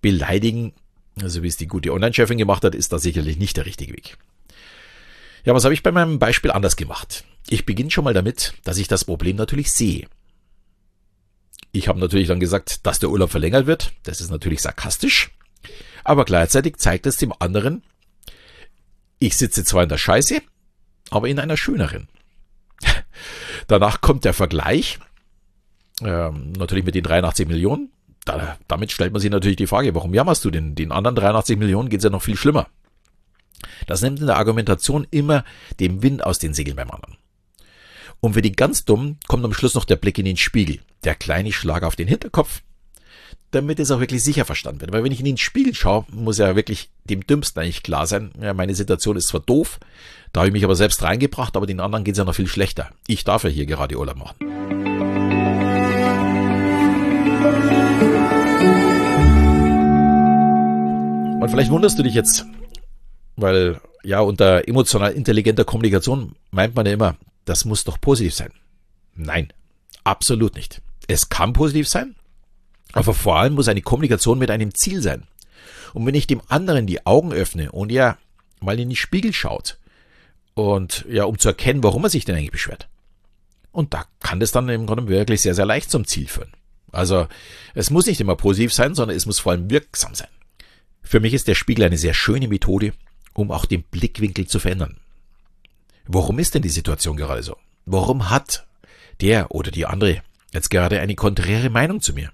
beleidigen, 0.00 0.72
also 1.20 1.42
wie 1.42 1.48
es 1.48 1.56
die 1.56 1.68
gute 1.68 1.92
Online-Chefin 1.92 2.38
gemacht 2.38 2.64
hat, 2.64 2.74
ist 2.74 2.92
da 2.92 2.98
sicherlich 2.98 3.38
nicht 3.38 3.56
der 3.56 3.66
richtige 3.66 3.92
Weg. 3.92 4.18
Ja, 5.44 5.54
was 5.54 5.64
habe 5.64 5.74
ich 5.74 5.82
bei 5.82 5.92
meinem 5.92 6.18
Beispiel 6.18 6.50
anders 6.50 6.76
gemacht? 6.76 7.24
Ich 7.48 7.66
beginne 7.66 7.90
schon 7.90 8.04
mal 8.04 8.14
damit, 8.14 8.54
dass 8.64 8.78
ich 8.78 8.88
das 8.88 9.04
Problem 9.04 9.36
natürlich 9.36 9.72
sehe. 9.72 10.06
Ich 11.72 11.88
habe 11.88 11.98
natürlich 11.98 12.28
dann 12.28 12.40
gesagt, 12.40 12.86
dass 12.86 12.98
der 12.98 13.10
Urlaub 13.10 13.30
verlängert 13.30 13.66
wird. 13.66 13.92
Das 14.04 14.20
ist 14.20 14.30
natürlich 14.30 14.60
sarkastisch. 14.60 15.30
Aber 16.04 16.24
gleichzeitig 16.24 16.76
zeigt 16.76 17.06
es 17.06 17.16
dem 17.16 17.32
anderen, 17.38 17.82
ich 19.18 19.36
sitze 19.36 19.64
zwar 19.64 19.84
in 19.84 19.88
der 19.88 19.98
Scheiße, 19.98 20.42
aber 21.10 21.28
in 21.28 21.38
einer 21.38 21.56
schöneren. 21.56 22.08
Danach 23.68 24.00
kommt 24.00 24.24
der 24.24 24.34
Vergleich, 24.34 24.98
ähm, 26.02 26.52
natürlich 26.52 26.84
mit 26.84 26.94
den 26.94 27.04
83 27.04 27.46
Millionen. 27.46 27.92
Da, 28.24 28.58
damit 28.68 28.92
stellt 28.92 29.12
man 29.12 29.20
sich 29.20 29.30
natürlich 29.30 29.56
die 29.56 29.66
Frage, 29.66 29.94
warum 29.94 30.14
jammerst 30.14 30.44
du 30.44 30.50
denn? 30.50 30.74
Den 30.74 30.92
anderen 30.92 31.16
83 31.16 31.56
Millionen 31.56 31.88
geht 31.88 32.00
es 32.00 32.04
ja 32.04 32.10
noch 32.10 32.22
viel 32.22 32.36
schlimmer. 32.36 32.66
Das 33.86 34.02
nimmt 34.02 34.20
in 34.20 34.26
der 34.26 34.36
Argumentation 34.36 35.06
immer 35.10 35.44
den 35.80 36.02
Wind 36.02 36.24
aus 36.24 36.38
den 36.38 36.54
Segeln 36.54 36.76
beim 36.76 36.90
anderen. 36.90 37.16
Und 38.24 38.34
für 38.34 38.42
die 38.42 38.52
ganz 38.52 38.84
Dummen 38.84 39.18
kommt 39.26 39.44
am 39.44 39.52
Schluss 39.52 39.74
noch 39.74 39.84
der 39.84 39.96
Blick 39.96 40.16
in 40.16 40.24
den 40.24 40.36
Spiegel, 40.36 40.78
der 41.02 41.16
kleine 41.16 41.50
Schlag 41.50 41.82
auf 41.82 41.96
den 41.96 42.06
Hinterkopf, 42.06 42.62
damit 43.50 43.80
es 43.80 43.90
auch 43.90 43.98
wirklich 43.98 44.22
sicher 44.22 44.44
verstanden 44.44 44.80
wird. 44.80 44.92
Weil 44.92 45.02
wenn 45.02 45.10
ich 45.10 45.18
in 45.18 45.24
den 45.24 45.38
Spiegel 45.38 45.74
schaue, 45.74 46.06
muss 46.12 46.38
ja 46.38 46.54
wirklich 46.54 46.88
dem 47.02 47.26
Dümmsten 47.26 47.60
eigentlich 47.60 47.82
klar 47.82 48.06
sein, 48.06 48.30
ja, 48.40 48.54
meine 48.54 48.76
Situation 48.76 49.16
ist 49.16 49.26
zwar 49.26 49.40
doof, 49.40 49.80
da 50.32 50.40
habe 50.40 50.48
ich 50.48 50.52
mich 50.52 50.62
aber 50.62 50.76
selbst 50.76 51.02
reingebracht, 51.02 51.56
aber 51.56 51.66
den 51.66 51.80
anderen 51.80 52.04
geht 52.04 52.12
es 52.12 52.18
ja 52.18 52.24
noch 52.24 52.36
viel 52.36 52.46
schlechter. 52.46 52.90
Ich 53.08 53.24
darf 53.24 53.42
ja 53.42 53.50
hier 53.50 53.66
gerade 53.66 53.98
Urlaub 53.98 54.16
machen. 54.16 54.36
Und 61.40 61.50
vielleicht 61.50 61.72
wunderst 61.72 61.98
du 61.98 62.04
dich 62.04 62.14
jetzt, 62.14 62.46
weil 63.34 63.80
ja 64.04 64.20
unter 64.20 64.68
emotional 64.68 65.10
intelligenter 65.10 65.64
Kommunikation 65.64 66.36
meint 66.52 66.76
man 66.76 66.86
ja 66.86 66.92
immer, 66.92 67.16
das 67.44 67.64
muss 67.64 67.84
doch 67.84 68.00
positiv 68.00 68.34
sein. 68.34 68.52
Nein, 69.14 69.52
absolut 70.04 70.54
nicht. 70.54 70.82
Es 71.08 71.28
kann 71.28 71.52
positiv 71.52 71.88
sein, 71.88 72.14
Aber 72.92 73.14
vor 73.14 73.36
allem 73.36 73.54
muss 73.54 73.68
eine 73.68 73.82
Kommunikation 73.82 74.38
mit 74.38 74.50
einem 74.50 74.74
Ziel 74.74 75.00
sein. 75.00 75.24
Und 75.94 76.06
wenn 76.06 76.14
ich 76.14 76.26
dem 76.26 76.42
anderen 76.48 76.86
die 76.86 77.06
Augen 77.06 77.32
öffne 77.32 77.72
und 77.72 77.90
er 77.90 78.18
mal 78.60 78.78
in 78.78 78.90
die 78.90 78.96
Spiegel 78.96 79.32
schaut 79.32 79.78
und 80.54 81.04
ja, 81.08 81.24
um 81.24 81.38
zu 81.38 81.48
erkennen, 81.48 81.82
warum 81.82 82.04
er 82.04 82.10
sich 82.10 82.24
denn 82.24 82.36
eigentlich 82.36 82.52
beschwert. 82.52 82.88
Und 83.72 83.94
da 83.94 84.04
kann 84.20 84.40
das 84.40 84.52
dann 84.52 84.68
im 84.68 84.86
Grunde 84.86 85.08
wirklich 85.08 85.40
sehr, 85.40 85.54
sehr 85.54 85.66
leicht 85.66 85.90
zum 85.90 86.06
Ziel 86.06 86.28
führen. 86.28 86.52
Also 86.92 87.26
es 87.74 87.90
muss 87.90 88.06
nicht 88.06 88.20
immer 88.20 88.36
positiv 88.36 88.72
sein, 88.72 88.94
sondern 88.94 89.16
es 89.16 89.24
muss 89.24 89.38
vor 89.38 89.52
allem 89.52 89.70
wirksam 89.70 90.14
sein. 90.14 90.28
Für 91.02 91.20
mich 91.20 91.32
ist 91.32 91.48
der 91.48 91.54
Spiegel 91.54 91.84
eine 91.86 91.96
sehr 91.96 92.14
schöne 92.14 92.48
Methode, 92.48 92.92
um 93.32 93.50
auch 93.50 93.64
den 93.64 93.82
Blickwinkel 93.82 94.46
zu 94.46 94.58
verändern. 94.58 94.98
Warum 96.06 96.38
ist 96.38 96.54
denn 96.54 96.62
die 96.62 96.68
Situation 96.68 97.16
gerade 97.16 97.42
so? 97.42 97.56
Warum 97.86 98.30
hat 98.30 98.66
der 99.20 99.50
oder 99.50 99.70
die 99.70 99.86
andere 99.86 100.22
jetzt 100.52 100.70
gerade 100.70 101.00
eine 101.00 101.14
konträre 101.14 101.70
Meinung 101.70 102.00
zu 102.00 102.12
mir? 102.12 102.32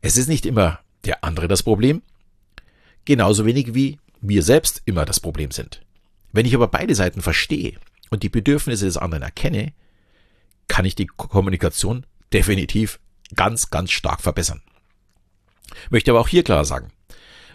Es 0.00 0.16
ist 0.16 0.28
nicht 0.28 0.46
immer 0.46 0.80
der 1.04 1.24
andere 1.24 1.48
das 1.48 1.62
Problem, 1.62 2.02
genauso 3.04 3.46
wenig 3.46 3.74
wie 3.74 3.98
wir 4.20 4.42
selbst 4.42 4.82
immer 4.84 5.04
das 5.04 5.20
Problem 5.20 5.50
sind. 5.50 5.82
Wenn 6.32 6.46
ich 6.46 6.54
aber 6.54 6.68
beide 6.68 6.94
Seiten 6.94 7.22
verstehe 7.22 7.78
und 8.10 8.22
die 8.22 8.28
Bedürfnisse 8.28 8.84
des 8.84 8.96
anderen 8.96 9.22
erkenne, 9.22 9.72
kann 10.68 10.84
ich 10.84 10.94
die 10.94 11.06
Kommunikation 11.06 12.06
definitiv 12.32 13.00
ganz, 13.34 13.70
ganz 13.70 13.90
stark 13.90 14.20
verbessern. 14.20 14.62
Möchte 15.90 16.10
aber 16.10 16.20
auch 16.20 16.28
hier 16.28 16.44
klar 16.44 16.64
sagen, 16.64 16.92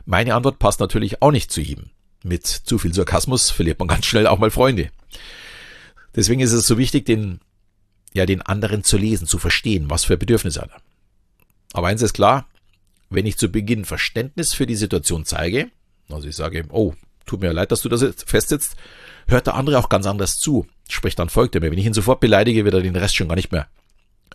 meine 0.05 0.35
Antwort 0.35 0.59
passt 0.59 0.79
natürlich 0.79 1.21
auch 1.21 1.31
nicht 1.31 1.51
zu 1.51 1.61
ihm. 1.61 1.89
Mit 2.25 2.47
zu 2.47 2.79
viel 2.79 2.91
Sarkasmus 2.91 3.51
verliert 3.51 3.77
man 3.77 3.87
ganz 3.87 4.07
schnell 4.07 4.25
auch 4.25 4.39
mal 4.39 4.49
Freunde. 4.49 4.89
Deswegen 6.15 6.41
ist 6.41 6.53
es 6.53 6.65
so 6.65 6.79
wichtig, 6.79 7.05
den, 7.05 7.39
ja, 8.15 8.25
den 8.25 8.41
anderen 8.41 8.83
zu 8.83 8.97
lesen, 8.97 9.27
zu 9.27 9.37
verstehen, 9.37 9.91
was 9.91 10.05
für 10.05 10.17
Bedürfnisse 10.17 10.59
hat 10.59 10.71
er. 10.71 10.81
Aber 11.73 11.87
eins 11.87 12.01
ist 12.01 12.13
klar, 12.13 12.47
wenn 13.11 13.27
ich 13.27 13.37
zu 13.37 13.49
Beginn 13.49 13.85
Verständnis 13.85 14.55
für 14.55 14.65
die 14.65 14.75
Situation 14.75 15.23
zeige, 15.23 15.69
also 16.09 16.27
ich 16.27 16.35
sage, 16.35 16.65
oh, 16.69 16.95
tut 17.27 17.41
mir 17.41 17.53
leid, 17.53 17.71
dass 17.71 17.83
du 17.83 17.89
das 17.89 18.01
jetzt 18.01 18.27
festsitzt, 18.27 18.75
hört 19.27 19.45
der 19.45 19.53
andere 19.53 19.77
auch 19.77 19.89
ganz 19.89 20.07
anders 20.07 20.39
zu. 20.39 20.65
Sprich, 20.89 21.13
dann 21.13 21.29
folgt 21.29 21.53
er 21.53 21.61
mir. 21.61 21.69
Wenn 21.69 21.77
ich 21.77 21.85
ihn 21.85 21.93
sofort 21.93 22.21
beleidige, 22.21 22.65
wird 22.65 22.73
er 22.73 22.81
den 22.81 22.95
Rest 22.95 23.15
schon 23.15 23.27
gar 23.27 23.35
nicht 23.35 23.51
mehr 23.51 23.67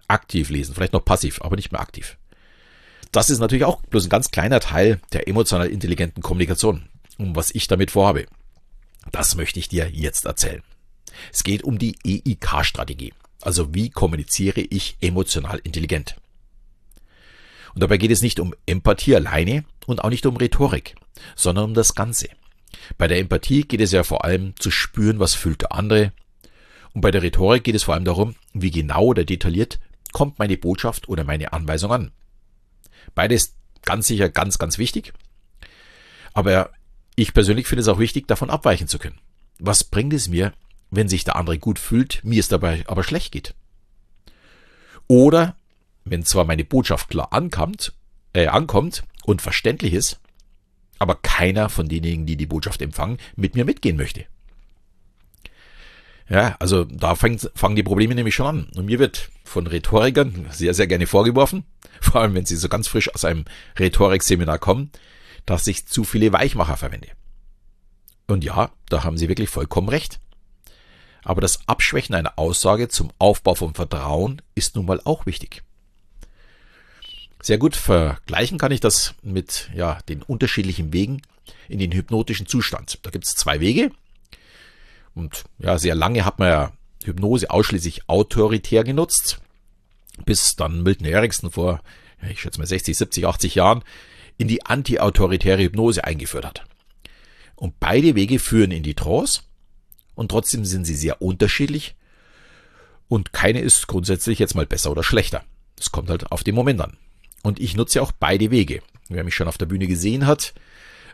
aktiv 0.07 0.49
lesen. 0.49 0.77
Vielleicht 0.77 0.93
noch 0.93 1.05
passiv, 1.05 1.43
aber 1.43 1.57
nicht 1.57 1.73
mehr 1.73 1.81
aktiv. 1.81 2.19
Das 3.11 3.31
ist 3.31 3.41
natürlich 3.41 3.65
auch 3.65 3.83
bloß 3.83 4.07
ein 4.07 4.11
ganz 4.11 4.31
kleiner 4.31 4.61
Teil 4.61 5.01
der 5.13 5.27
emotional 5.27 5.67
intelligenten 5.67 6.23
Kommunikation. 6.23 6.90
Und 7.21 7.37
was 7.37 7.55
ich 7.55 7.69
damit 7.69 7.91
vorhabe, 7.91 8.25
das 9.13 9.35
möchte 9.35 9.59
ich 9.59 9.69
dir 9.69 9.91
jetzt 9.91 10.25
erzählen. 10.25 10.63
Es 11.31 11.45
geht 11.45 11.63
um 11.63 11.79
die 11.79 11.99
EIK-Strategie. 12.03 13.13
Also 13.43 13.75
wie 13.75 13.91
kommuniziere 13.91 14.63
ich 14.63 14.97
emotional 15.03 15.61
intelligent? 15.63 16.17
Und 17.75 17.83
dabei 17.83 17.99
geht 17.99 18.11
es 18.11 18.23
nicht 18.23 18.41
um 18.41 18.55
Empathie 18.65 19.17
alleine 19.17 19.65
und 19.85 20.03
auch 20.03 20.09
nicht 20.09 20.25
um 20.25 20.39
Rhetorik, 20.39 20.95
sondern 21.37 21.67
um 21.67 21.75
das 21.75 21.95
Ganze. 21.95 22.31
Bei 22.97 23.07
der 23.07 23.19
Empathie 23.19 23.65
geht 23.65 23.83
es 23.83 23.93
ja 23.93 24.03
vor 24.03 24.25
allem 24.25 24.55
zu 24.59 24.71
spüren, 24.71 25.19
was 25.19 25.35
fühlt 25.35 25.61
der 25.61 25.73
andere. 25.73 26.15
Und 26.95 27.03
bei 27.03 27.11
der 27.11 27.23
Rhetorik 27.23 27.65
geht 27.65 27.75
es 27.75 27.83
vor 27.83 27.93
allem 27.93 28.07
darum, 28.07 28.35
wie 28.55 28.71
genau 28.71 29.05
oder 29.05 29.25
detailliert 29.25 29.79
kommt 30.13 30.39
meine 30.39 30.57
Botschaft 30.57 31.07
oder 31.09 31.23
meine 31.25 31.53
Anweisung 31.53 31.93
an. 31.93 32.13
Beides 33.15 33.57
ganz 33.83 34.07
sicher 34.07 34.31
ganz, 34.31 34.59
ganz 34.59 34.79
wichtig. 34.79 35.13
Aber 36.33 36.71
ich 37.17 37.35
persönlich 37.35 37.67
finde 37.67 37.83
es 37.83 37.89
auch 37.89 37.99
wichtig, 37.99 38.29
davon 38.29 38.51
abweichen 38.51 38.89
zu 38.89 38.99
können. 38.99 39.19
Was 39.59 39.85
bringt 39.85 40.13
es 40.13 40.29
mir, 40.29 40.53
wenn 40.91 41.09
sich 41.09 41.25
der 41.25 41.37
andere 41.37 41.59
gut 41.59 41.79
fühlt, 41.79 42.21
mir 42.25 42.41
es 42.41 42.49
dabei 42.49 42.85
aber 42.87 43.03
schlecht 43.03 43.33
geht? 43.33 43.55
Oder 45.07 45.57
wenn 46.05 46.25
zwar 46.25 46.45
meine 46.45 46.65
Botschaft 46.65 47.11
klar 47.11 47.33
ankommt, 47.33 47.93
äh, 48.33 48.47
ankommt 48.47 49.03
und 49.25 49.43
verständlich 49.43 49.93
ist, 49.93 50.21
aber 50.99 51.17
keiner 51.17 51.69
von 51.69 51.89
denjenigen, 51.89 52.27
die 52.27 52.37
die 52.37 52.47
Botschaft 52.47 52.83
empfangen, 52.83 53.19
mit 53.37 53.55
mir 53.55 53.65
mitgehen 53.65 53.97
möchte. 53.97 54.27
Ja, 56.29 56.55
also 56.61 56.85
da 56.85 57.17
fängt, 57.17 57.51
fangen 57.57 57.75
die 57.75 57.83
Probleme 57.83 58.15
nämlich 58.15 58.37
schon 58.37 58.47
an. 58.47 58.69
Und 58.77 58.87
mir 58.87 59.01
wird 59.01 59.31
von 59.43 59.67
Rhetorikern 59.67 60.47
sehr, 60.53 60.75
sehr 60.75 60.87
gerne 60.87 61.09
vorgeworfen, 61.09 61.65
vor 62.01 62.21
allem 62.21 62.35
wenn 62.35 62.47
sie 62.47 62.57
so 62.57 62.69
ganz 62.69 62.87
frisch 62.87 63.13
aus 63.13 63.25
einem 63.25 63.45
Rhetorikseminar 63.79 64.59
kommen, 64.59 64.91
dass 65.47 65.67
ich 65.67 65.87
zu 65.87 66.05
viele 66.05 66.33
Weichmacher 66.33 66.77
verwende. 66.77 67.09
Und 68.27 68.45
ja, 68.45 68.71
da 68.89 69.05
haben 69.05 69.19
sie 69.19 69.29
wirklich 69.29 69.51
vollkommen 69.51 69.89
recht. 69.89 70.21
Aber 71.23 71.41
das 71.41 71.69
Abschwächen 71.69 72.15
einer 72.15 72.39
Aussage 72.39 72.89
zum 72.89 73.13
Aufbau 73.19 73.55
von 73.55 73.75
Vertrauen 73.75 74.41
ist 74.55 74.77
nun 74.77 74.87
mal 74.87 75.01
auch 75.05 75.27
wichtig. 75.27 75.63
Sehr 77.43 77.59
gut 77.59 77.77
vergleichen 77.77 78.59
kann 78.59 78.73
ich 78.73 78.81
das 78.81 79.15
mit 79.23 79.71
ja, 79.75 79.99
den 80.09 80.23
unterschiedlichen 80.23 80.93
Wegen 80.93 81.23
in 81.69 81.79
den 81.79 81.93
hypnotischen 81.93 82.47
Zustand. 82.47 82.99
Da 83.03 83.11
gibt 83.11 83.25
es 83.25 83.35
zwei 83.35 83.61
Wege. 83.61 83.91
Und 85.15 85.45
ja, 85.59 85.79
sehr 85.79 85.95
lange 85.95 86.25
hat 86.25 86.39
man 86.39 86.49
ja 86.49 86.73
Hypnose 87.05 87.51
ausschließlich 87.51 88.09
autoritär 88.09 88.85
genutzt, 88.85 89.41
bis 90.25 90.57
dann 90.57 90.83
Milton 90.83 91.07
Erickson 91.07 91.51
vor, 91.51 91.81
ich 92.29 92.41
schätze 92.43 92.59
mal 92.59 92.67
60, 92.67 92.97
70, 92.97 93.27
80 93.27 93.55
Jahren 93.55 93.83
in 94.41 94.49
die 94.49 94.65
anti-autoritäre 94.65 95.63
Hypnose 95.63 96.03
eingeführt 96.03 96.47
hat. 96.47 96.65
Und 97.57 97.79
beide 97.79 98.15
Wege 98.15 98.39
führen 98.39 98.71
in 98.71 98.83
die 98.83 98.95
Trance 98.95 99.43
und 100.15 100.31
trotzdem 100.31 100.65
sind 100.65 100.87
sie 100.87 100.95
sehr 100.95 101.21
unterschiedlich 101.21 101.95
und 103.09 103.35
keine 103.35 103.61
ist 103.61 103.87
grundsätzlich 103.87 104.39
jetzt 104.39 104.55
mal 104.55 104.65
besser 104.65 104.91
oder 104.91 105.03
schlechter. 105.03 105.45
Es 105.79 105.93
kommt 105.93 106.09
halt 106.09 106.33
auf 106.33 106.43
den 106.43 106.55
Moment 106.55 106.81
an. 106.81 106.97
Und 107.43 107.61
ich 107.61 107.77
nutze 107.77 108.01
auch 108.01 108.13
beide 108.13 108.51
Wege. 108.51 108.81
Wer 109.11 109.25
mich 109.25 109.35
schon 109.35 109.47
auf 109.47 109.59
der 109.59 109.67
Bühne 109.67 109.87
gesehen 109.87 110.27
hat 110.27 110.55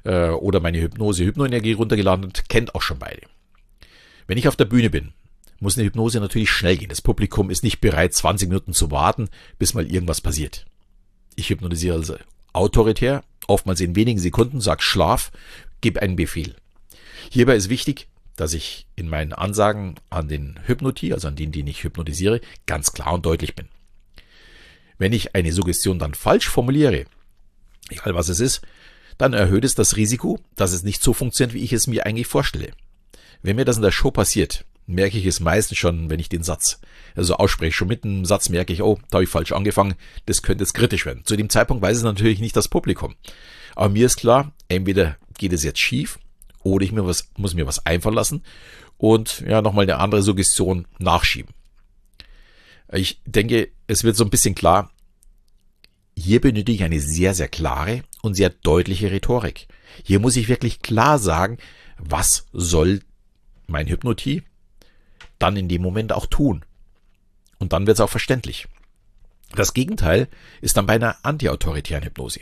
äh, 0.04 0.28
oder 0.28 0.60
meine 0.60 0.80
Hypnose 0.80 1.24
Hypnoenergie 1.24 1.72
runtergeladen 1.72 2.26
hat, 2.26 2.48
kennt 2.48 2.76
auch 2.76 2.82
schon 2.82 3.00
beide. 3.00 3.22
Wenn 4.28 4.38
ich 4.38 4.46
auf 4.46 4.56
der 4.56 4.66
Bühne 4.66 4.88
bin, 4.88 5.14
muss 5.58 5.76
eine 5.76 5.86
Hypnose 5.86 6.20
natürlich 6.20 6.50
schnell 6.50 6.76
gehen. 6.76 6.90
Das 6.90 7.02
Publikum 7.02 7.50
ist 7.50 7.64
nicht 7.64 7.80
bereit, 7.80 8.14
20 8.14 8.48
Minuten 8.48 8.72
zu 8.72 8.92
warten, 8.92 9.30
bis 9.58 9.74
mal 9.74 9.90
irgendwas 9.90 10.20
passiert. 10.20 10.64
Ich 11.34 11.50
hypnotisiere 11.50 11.96
also 11.96 12.14
autoritär, 12.56 13.22
oftmals 13.46 13.80
in 13.80 13.96
wenigen 13.96 14.18
Sekunden, 14.18 14.60
sag 14.60 14.82
Schlaf, 14.82 15.30
gebe 15.80 16.02
einen 16.02 16.16
Befehl. 16.16 16.56
Hierbei 17.30 17.56
ist 17.56 17.68
wichtig, 17.68 18.08
dass 18.36 18.52
ich 18.52 18.86
in 18.96 19.08
meinen 19.08 19.32
Ansagen 19.32 19.96
an 20.10 20.28
den 20.28 20.60
Hypnotie, 20.66 21.12
also 21.12 21.28
an 21.28 21.36
den, 21.36 21.52
den 21.52 21.66
ich 21.66 21.84
hypnotisiere, 21.84 22.40
ganz 22.66 22.92
klar 22.92 23.14
und 23.14 23.26
deutlich 23.26 23.54
bin. 23.54 23.68
Wenn 24.98 25.12
ich 25.12 25.34
eine 25.34 25.52
Suggestion 25.52 25.98
dann 25.98 26.14
falsch 26.14 26.48
formuliere, 26.48 27.04
egal 27.88 28.14
was 28.14 28.28
es 28.28 28.40
ist, 28.40 28.62
dann 29.18 29.32
erhöht 29.32 29.64
es 29.64 29.74
das 29.74 29.96
Risiko, 29.96 30.38
dass 30.54 30.72
es 30.72 30.82
nicht 30.82 31.02
so 31.02 31.12
funktioniert, 31.12 31.54
wie 31.54 31.64
ich 31.64 31.72
es 31.72 31.86
mir 31.86 32.04
eigentlich 32.04 32.26
vorstelle. 32.26 32.72
Wenn 33.42 33.56
mir 33.56 33.64
das 33.64 33.76
in 33.76 33.82
der 33.82 33.92
Show 33.92 34.10
passiert, 34.10 34.64
merke 34.86 35.18
ich 35.18 35.26
es 35.26 35.40
meistens 35.40 35.78
schon, 35.78 36.10
wenn 36.10 36.20
ich 36.20 36.28
den 36.28 36.42
Satz 36.42 36.80
also 37.14 37.34
ausspreche. 37.34 37.72
Schon 37.72 37.88
mit 37.88 38.04
dem 38.04 38.24
Satz 38.24 38.48
merke 38.48 38.72
ich, 38.72 38.82
oh, 38.82 38.98
da 39.10 39.16
habe 39.16 39.24
ich 39.24 39.30
falsch 39.30 39.52
angefangen, 39.52 39.94
das 40.26 40.42
könnte 40.42 40.62
jetzt 40.62 40.74
kritisch 40.74 41.06
werden. 41.06 41.22
Zu 41.24 41.36
dem 41.36 41.48
Zeitpunkt 41.48 41.82
weiß 41.82 41.96
es 41.96 42.02
natürlich 42.02 42.40
nicht 42.40 42.56
das 42.56 42.68
Publikum. 42.68 43.14
Aber 43.74 43.88
mir 43.88 44.06
ist 44.06 44.16
klar, 44.16 44.52
entweder 44.68 45.16
geht 45.38 45.52
es 45.52 45.64
jetzt 45.64 45.80
schief 45.80 46.18
oder 46.62 46.84
ich 46.84 46.92
mir 46.92 47.06
was, 47.06 47.28
muss 47.36 47.54
mir 47.54 47.66
was 47.66 47.84
einfallen 47.84 48.14
lassen 48.14 48.42
und 48.98 49.40
ja, 49.46 49.62
nochmal 49.62 49.84
eine 49.84 49.98
andere 49.98 50.22
Suggestion 50.22 50.86
nachschieben. 50.98 51.54
Ich 52.92 53.20
denke, 53.24 53.68
es 53.86 54.04
wird 54.04 54.16
so 54.16 54.24
ein 54.24 54.30
bisschen 54.30 54.54
klar, 54.54 54.90
hier 56.16 56.40
benötige 56.40 56.76
ich 56.76 56.84
eine 56.84 57.00
sehr, 57.00 57.34
sehr 57.34 57.48
klare 57.48 58.02
und 58.22 58.34
sehr 58.34 58.50
deutliche 58.50 59.10
Rhetorik. 59.10 59.68
Hier 60.02 60.20
muss 60.20 60.36
ich 60.36 60.48
wirklich 60.48 60.80
klar 60.80 61.18
sagen, 61.18 61.58
was 61.98 62.46
soll 62.52 63.00
mein 63.66 63.86
Hypnotie 63.86 64.42
dann 65.38 65.56
in 65.56 65.68
dem 65.68 65.82
Moment 65.82 66.12
auch 66.12 66.26
tun. 66.26 66.64
Und 67.58 67.72
dann 67.72 67.86
wird 67.86 67.96
es 67.96 68.00
auch 68.00 68.10
verständlich. 68.10 68.68
Das 69.54 69.74
Gegenteil 69.74 70.28
ist 70.60 70.76
dann 70.76 70.86
bei 70.86 70.94
einer 70.94 71.16
antiautoritären 71.24 72.04
Hypnose. 72.04 72.40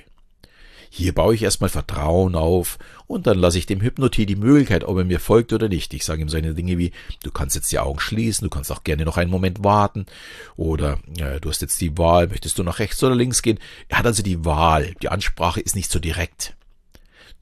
Hier 0.96 1.12
baue 1.12 1.34
ich 1.34 1.42
erstmal 1.42 1.70
Vertrauen 1.70 2.36
auf 2.36 2.78
und 3.08 3.26
dann 3.26 3.36
lasse 3.36 3.58
ich 3.58 3.66
dem 3.66 3.80
Hypnotie 3.80 4.26
die 4.26 4.36
Möglichkeit, 4.36 4.84
ob 4.84 4.96
er 4.96 5.04
mir 5.04 5.18
folgt 5.18 5.52
oder 5.52 5.68
nicht. 5.68 5.92
Ich 5.92 6.04
sage 6.04 6.22
ihm 6.22 6.28
seine 6.28 6.54
Dinge 6.54 6.78
wie, 6.78 6.92
du 7.24 7.32
kannst 7.32 7.56
jetzt 7.56 7.72
die 7.72 7.80
Augen 7.80 7.98
schließen, 7.98 8.44
du 8.44 8.48
kannst 8.48 8.70
auch 8.70 8.84
gerne 8.84 9.04
noch 9.04 9.16
einen 9.16 9.30
Moment 9.30 9.64
warten 9.64 10.06
oder 10.54 11.00
äh, 11.18 11.40
du 11.40 11.50
hast 11.50 11.62
jetzt 11.62 11.80
die 11.80 11.98
Wahl, 11.98 12.28
möchtest 12.28 12.58
du 12.58 12.62
nach 12.62 12.78
rechts 12.78 13.02
oder 13.02 13.16
links 13.16 13.42
gehen. 13.42 13.58
Er 13.88 13.98
hat 13.98 14.06
also 14.06 14.22
die 14.22 14.44
Wahl, 14.44 14.94
die 15.02 15.08
Ansprache 15.08 15.60
ist 15.60 15.74
nicht 15.74 15.90
so 15.90 15.98
direkt, 15.98 16.54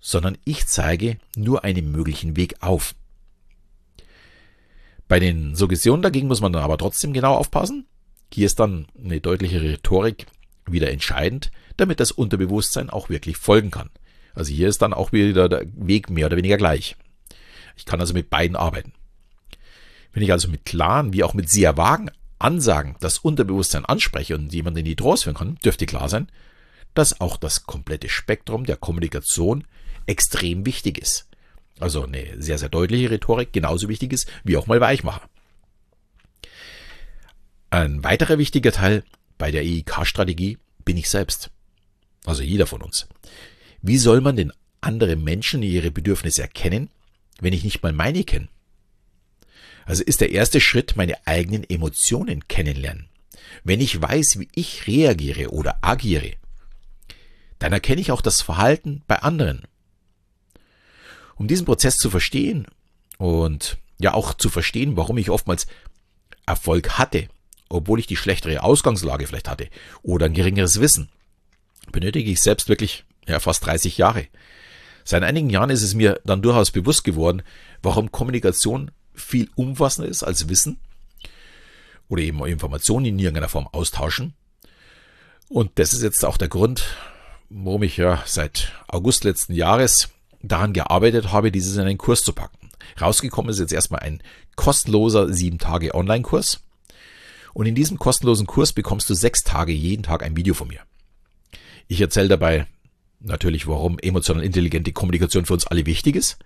sondern 0.00 0.38
ich 0.46 0.66
zeige 0.66 1.18
nur 1.36 1.62
einen 1.62 1.92
möglichen 1.92 2.36
Weg 2.36 2.62
auf. 2.62 2.94
Bei 5.12 5.20
den 5.20 5.54
Suggestionen 5.54 6.00
dagegen 6.00 6.26
muss 6.26 6.40
man 6.40 6.54
dann 6.54 6.62
aber 6.62 6.78
trotzdem 6.78 7.12
genau 7.12 7.34
aufpassen. 7.34 7.84
Hier 8.32 8.46
ist 8.46 8.58
dann 8.58 8.86
eine 8.98 9.20
deutliche 9.20 9.60
Rhetorik 9.60 10.24
wieder 10.64 10.90
entscheidend, 10.90 11.50
damit 11.76 12.00
das 12.00 12.12
Unterbewusstsein 12.12 12.88
auch 12.88 13.10
wirklich 13.10 13.36
folgen 13.36 13.70
kann. 13.70 13.90
Also 14.34 14.54
hier 14.54 14.68
ist 14.68 14.80
dann 14.80 14.94
auch 14.94 15.12
wieder 15.12 15.50
der 15.50 15.66
Weg 15.74 16.08
mehr 16.08 16.28
oder 16.28 16.38
weniger 16.38 16.56
gleich. 16.56 16.96
Ich 17.76 17.84
kann 17.84 18.00
also 18.00 18.14
mit 18.14 18.30
beiden 18.30 18.56
arbeiten. 18.56 18.94
Wenn 20.14 20.22
ich 20.22 20.32
also 20.32 20.48
mit 20.48 20.64
klaren 20.64 21.12
wie 21.12 21.24
auch 21.24 21.34
mit 21.34 21.50
sehr 21.50 21.76
vagen 21.76 22.10
Ansagen 22.38 22.96
das 23.00 23.18
Unterbewusstsein 23.18 23.84
anspreche 23.84 24.34
und 24.34 24.50
jemanden 24.54 24.78
in 24.78 24.86
die 24.86 24.96
Trance 24.96 25.24
führen 25.24 25.36
kann, 25.36 25.56
dürfte 25.56 25.84
klar 25.84 26.08
sein, 26.08 26.28
dass 26.94 27.20
auch 27.20 27.36
das 27.36 27.64
komplette 27.64 28.08
Spektrum 28.08 28.64
der 28.64 28.78
Kommunikation 28.78 29.64
extrem 30.06 30.64
wichtig 30.64 30.96
ist. 30.96 31.28
Also 31.82 32.04
eine 32.04 32.40
sehr, 32.40 32.58
sehr 32.58 32.68
deutliche 32.68 33.10
Rhetorik 33.10 33.52
genauso 33.52 33.88
wichtig 33.88 34.12
ist 34.12 34.30
wie 34.44 34.56
auch 34.56 34.68
mal 34.68 34.80
Weichmacher. 34.80 35.28
Ein 37.70 38.04
weiterer 38.04 38.38
wichtiger 38.38 38.70
Teil 38.70 39.02
bei 39.36 39.50
der 39.50 39.64
EIK-Strategie 39.64 40.58
bin 40.84 40.96
ich 40.96 41.10
selbst. 41.10 41.50
Also 42.24 42.44
jeder 42.44 42.68
von 42.68 42.82
uns. 42.82 43.08
Wie 43.80 43.98
soll 43.98 44.20
man 44.20 44.36
denn 44.36 44.52
andere 44.80 45.16
Menschen 45.16 45.64
ihre 45.64 45.90
Bedürfnisse 45.90 46.42
erkennen, 46.42 46.88
wenn 47.40 47.52
ich 47.52 47.64
nicht 47.64 47.82
mal 47.82 47.92
meine 47.92 48.22
kenne? 48.22 48.46
Also 49.84 50.04
ist 50.04 50.20
der 50.20 50.30
erste 50.30 50.60
Schritt 50.60 50.94
meine 50.94 51.26
eigenen 51.26 51.68
Emotionen 51.68 52.46
kennenlernen. 52.46 53.08
Wenn 53.64 53.80
ich 53.80 54.00
weiß, 54.00 54.38
wie 54.38 54.48
ich 54.54 54.86
reagiere 54.86 55.50
oder 55.50 55.78
agiere, 55.80 56.34
dann 57.58 57.72
erkenne 57.72 58.00
ich 58.00 58.12
auch 58.12 58.20
das 58.20 58.40
Verhalten 58.40 59.02
bei 59.08 59.16
anderen. 59.16 59.66
Um 61.42 61.48
diesen 61.48 61.66
Prozess 61.66 61.96
zu 61.96 62.08
verstehen 62.08 62.68
und 63.18 63.76
ja 63.98 64.14
auch 64.14 64.32
zu 64.32 64.48
verstehen, 64.48 64.96
warum 64.96 65.18
ich 65.18 65.28
oftmals 65.28 65.66
Erfolg 66.46 67.00
hatte, 67.00 67.26
obwohl 67.68 67.98
ich 67.98 68.06
die 68.06 68.14
schlechtere 68.14 68.62
Ausgangslage 68.62 69.26
vielleicht 69.26 69.48
hatte 69.48 69.68
oder 70.04 70.26
ein 70.26 70.34
geringeres 70.34 70.80
Wissen, 70.80 71.08
benötige 71.90 72.30
ich 72.30 72.40
selbst 72.40 72.68
wirklich 72.68 73.04
ja, 73.26 73.40
fast 73.40 73.66
30 73.66 73.98
Jahre. 73.98 74.28
Seit 75.02 75.24
einigen 75.24 75.50
Jahren 75.50 75.70
ist 75.70 75.82
es 75.82 75.94
mir 75.94 76.20
dann 76.24 76.42
durchaus 76.42 76.70
bewusst 76.70 77.02
geworden, 77.02 77.42
warum 77.82 78.12
Kommunikation 78.12 78.92
viel 79.12 79.50
umfassender 79.56 80.08
ist 80.08 80.22
als 80.22 80.48
Wissen 80.48 80.78
oder 82.06 82.22
eben 82.22 82.46
Informationen 82.46 83.06
in 83.06 83.18
irgendeiner 83.18 83.48
Form 83.48 83.66
austauschen. 83.66 84.34
Und 85.48 85.72
das 85.80 85.92
ist 85.92 86.04
jetzt 86.04 86.24
auch 86.24 86.36
der 86.36 86.46
Grund, 86.46 86.84
warum 87.50 87.82
ich 87.82 87.96
ja 87.96 88.22
seit 88.26 88.70
August 88.86 89.24
letzten 89.24 89.54
Jahres 89.54 90.08
daran 90.42 90.72
gearbeitet 90.72 91.32
habe, 91.32 91.52
dieses 91.52 91.76
in 91.76 91.82
einen 91.82 91.98
Kurs 91.98 92.22
zu 92.22 92.32
packen. 92.32 92.70
Rausgekommen 93.00 93.50
ist 93.50 93.60
jetzt 93.60 93.72
erstmal 93.72 94.00
ein 94.00 94.22
kostenloser 94.56 95.32
sieben 95.32 95.58
Tage 95.58 95.94
Online-Kurs. 95.94 96.60
Und 97.54 97.66
in 97.66 97.74
diesem 97.74 97.98
kostenlosen 97.98 98.46
Kurs 98.46 98.72
bekommst 98.72 99.08
du 99.10 99.14
sechs 99.14 99.42
Tage 99.42 99.72
jeden 99.72 100.02
Tag 100.02 100.22
ein 100.22 100.36
Video 100.36 100.54
von 100.54 100.68
mir. 100.68 100.80
Ich 101.86 102.00
erzähle 102.00 102.28
dabei 102.28 102.66
natürlich, 103.20 103.66
warum 103.66 103.98
emotional 103.98 104.42
intelligente 104.42 104.92
Kommunikation 104.92 105.44
für 105.44 105.54
uns 105.54 105.66
alle 105.66 105.86
wichtig 105.86 106.16
ist, 106.16 106.38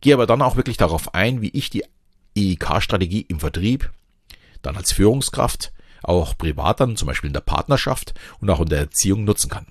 gehe 0.00 0.14
aber 0.14 0.26
dann 0.26 0.42
auch 0.42 0.56
wirklich 0.56 0.76
darauf 0.76 1.14
ein, 1.14 1.42
wie 1.42 1.50
ich 1.50 1.70
die 1.70 1.84
EIK-Strategie 2.36 3.26
im 3.28 3.40
Vertrieb, 3.40 3.90
dann 4.62 4.76
als 4.76 4.92
Führungskraft, 4.92 5.72
auch 6.02 6.36
privat 6.36 6.80
dann, 6.80 6.96
zum 6.96 7.06
Beispiel 7.06 7.28
in 7.28 7.34
der 7.34 7.40
Partnerschaft 7.40 8.14
und 8.40 8.48
auch 8.50 8.60
in 8.60 8.68
der 8.68 8.78
Erziehung 8.78 9.24
nutzen 9.24 9.50
kann. 9.50 9.66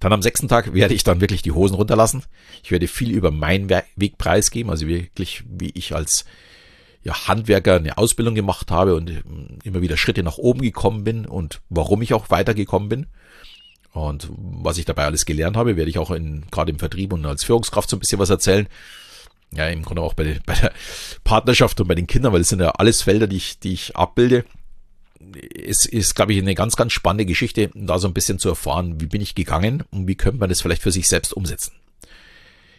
Dann 0.00 0.12
am 0.14 0.22
sechsten 0.22 0.48
Tag 0.48 0.72
werde 0.72 0.94
ich 0.94 1.04
dann 1.04 1.20
wirklich 1.20 1.42
die 1.42 1.52
Hosen 1.52 1.74
runterlassen. 1.74 2.24
Ich 2.62 2.70
werde 2.70 2.88
viel 2.88 3.10
über 3.10 3.30
meinen 3.30 3.68
Weg 3.68 4.18
preisgeben, 4.18 4.70
also 4.70 4.86
wirklich, 4.86 5.44
wie 5.46 5.70
ich 5.74 5.94
als 5.94 6.24
ja, 7.02 7.28
Handwerker 7.28 7.76
eine 7.76 7.98
Ausbildung 7.98 8.34
gemacht 8.34 8.70
habe 8.70 8.94
und 8.94 9.22
immer 9.62 9.82
wieder 9.82 9.96
Schritte 9.96 10.22
nach 10.22 10.38
oben 10.38 10.62
gekommen 10.62 11.04
bin 11.04 11.26
und 11.26 11.60
warum 11.68 12.02
ich 12.02 12.14
auch 12.14 12.30
weitergekommen 12.30 12.88
bin. 12.88 13.06
Und 13.92 14.30
was 14.36 14.78
ich 14.78 14.84
dabei 14.84 15.04
alles 15.04 15.26
gelernt 15.26 15.56
habe, 15.56 15.76
werde 15.76 15.90
ich 15.90 15.98
auch 15.98 16.10
in, 16.10 16.46
gerade 16.50 16.70
im 16.70 16.78
Vertrieb 16.78 17.12
und 17.12 17.26
als 17.26 17.44
Führungskraft 17.44 17.90
so 17.90 17.96
ein 17.96 18.00
bisschen 18.00 18.18
was 18.18 18.30
erzählen. 18.30 18.68
Ja, 19.52 19.66
im 19.66 19.82
Grunde 19.82 20.02
auch 20.02 20.14
bei, 20.14 20.38
bei 20.46 20.54
der 20.54 20.72
Partnerschaft 21.24 21.80
und 21.80 21.88
bei 21.88 21.94
den 21.94 22.06
Kindern, 22.06 22.32
weil 22.32 22.42
es 22.42 22.48
sind 22.48 22.60
ja 22.60 22.70
alles 22.70 23.02
Felder, 23.02 23.26
die 23.26 23.36
ich, 23.36 23.58
die 23.58 23.72
ich 23.72 23.96
abbilde. 23.96 24.44
Es 25.54 25.84
ist, 25.84 26.14
glaube 26.14 26.32
ich, 26.32 26.38
eine 26.38 26.54
ganz, 26.54 26.76
ganz 26.76 26.92
spannende 26.92 27.26
Geschichte, 27.26 27.70
da 27.74 27.98
so 27.98 28.08
ein 28.08 28.14
bisschen 28.14 28.38
zu 28.38 28.48
erfahren, 28.48 29.00
wie 29.00 29.06
bin 29.06 29.20
ich 29.20 29.34
gegangen 29.34 29.84
und 29.90 30.08
wie 30.08 30.14
könnte 30.14 30.38
man 30.38 30.48
das 30.48 30.62
vielleicht 30.62 30.82
für 30.82 30.92
sich 30.92 31.08
selbst 31.08 31.34
umsetzen. 31.34 31.72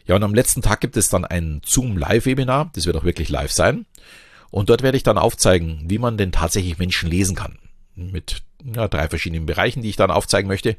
Ja, 0.08 0.16
und 0.16 0.24
am 0.24 0.34
letzten 0.34 0.62
Tag 0.62 0.82
gibt 0.82 0.98
es 0.98 1.10
dann 1.10 1.26
ein 1.26 1.62
Zoom 1.64 1.98
Live-Webinar. 1.98 2.72
Das 2.74 2.86
wird 2.86 2.98
auch 2.98 3.04
wirklich 3.04 3.30
live 3.30 3.52
sein. 3.52 3.86
Und 4.50 4.70
dort 4.70 4.82
werde 4.82 4.98
ich 4.98 5.04
dann 5.04 5.18
aufzeigen, 5.18 5.84
wie 5.86 6.00
man 6.00 6.18
denn 6.18 6.32
tatsächlich 6.32 6.78
Menschen 6.78 7.10
lesen 7.10 7.36
kann. 7.36 7.58
Mit 7.96 8.42
ja, 8.64 8.88
drei 8.88 9.08
verschiedenen 9.08 9.46
Bereichen, 9.46 9.82
die 9.82 9.90
ich 9.90 9.96
dann 9.96 10.12
aufzeigen 10.12 10.48
möchte. 10.48 10.76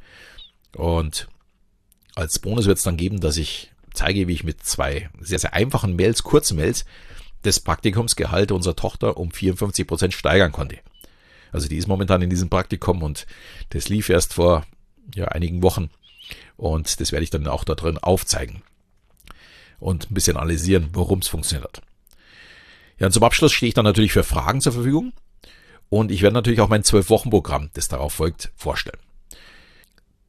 Und 0.77 1.29
als 2.14 2.38
Bonus 2.38 2.66
wird 2.66 2.79
es 2.79 2.85
dann 2.85 2.96
geben, 2.96 3.20
dass 3.20 3.37
ich 3.37 3.70
zeige, 3.94 4.29
wie 4.29 4.33
ich 4.33 4.44
mit 4.44 4.64
zwei 4.64 5.11
sehr, 5.20 5.38
sehr 5.38 5.55
einfachen 5.55 5.96
Mails, 5.96 6.22
kurzen 6.22 6.57
Mails, 6.57 6.85
das 7.42 7.61
Praktikumsgehalt 7.61 8.53
unserer 8.53 8.77
Tochter 8.77 9.16
um 9.16 9.31
54 9.31 9.87
Prozent 9.87 10.14
steigern 10.14 10.53
konnte. 10.53 10.79
Also 11.53 11.69
die 11.69 11.77
ist 11.77 11.87
momentan 11.87 12.23
in 12.23 12.31
diesem 12.31 12.49
Praktikum 12.49 13.03
und 13.03 13.27
das 13.71 13.88
lief 13.88 14.09
erst 14.09 14.35
vor 14.35 14.65
ja, 15.15 15.27
einigen 15.29 15.62
Wochen. 15.62 15.91
Und 16.57 17.01
das 17.01 17.12
werde 17.12 17.25
ich 17.25 17.31
dann 17.31 17.47
auch 17.47 17.65
da 17.65 17.75
drin 17.75 17.99
aufzeigen 17.99 18.62
und 19.79 20.11
ein 20.11 20.15
bisschen 20.15 20.37
analysieren, 20.37 20.88
warum 20.93 21.19
es 21.19 21.29
funktioniert. 21.29 21.83
Ja, 22.99 23.07
und 23.07 23.12
zum 23.12 23.25
Abschluss 23.25 23.53
stehe 23.53 23.69
ich 23.69 23.75
dann 23.75 23.85
natürlich 23.85 24.12
für 24.12 24.25
Fragen 24.25 24.61
zur 24.61 24.73
Verfügung. 24.73 25.12
Und 25.88 26.11
ich 26.11 26.23
werde 26.23 26.35
natürlich 26.35 26.61
auch 26.61 26.69
mein 26.69 26.85
Zwölf-Wochen-Programm, 26.85 27.71
das 27.75 27.88
darauf 27.88 28.15
folgt, 28.15 28.51
vorstellen. 28.57 28.99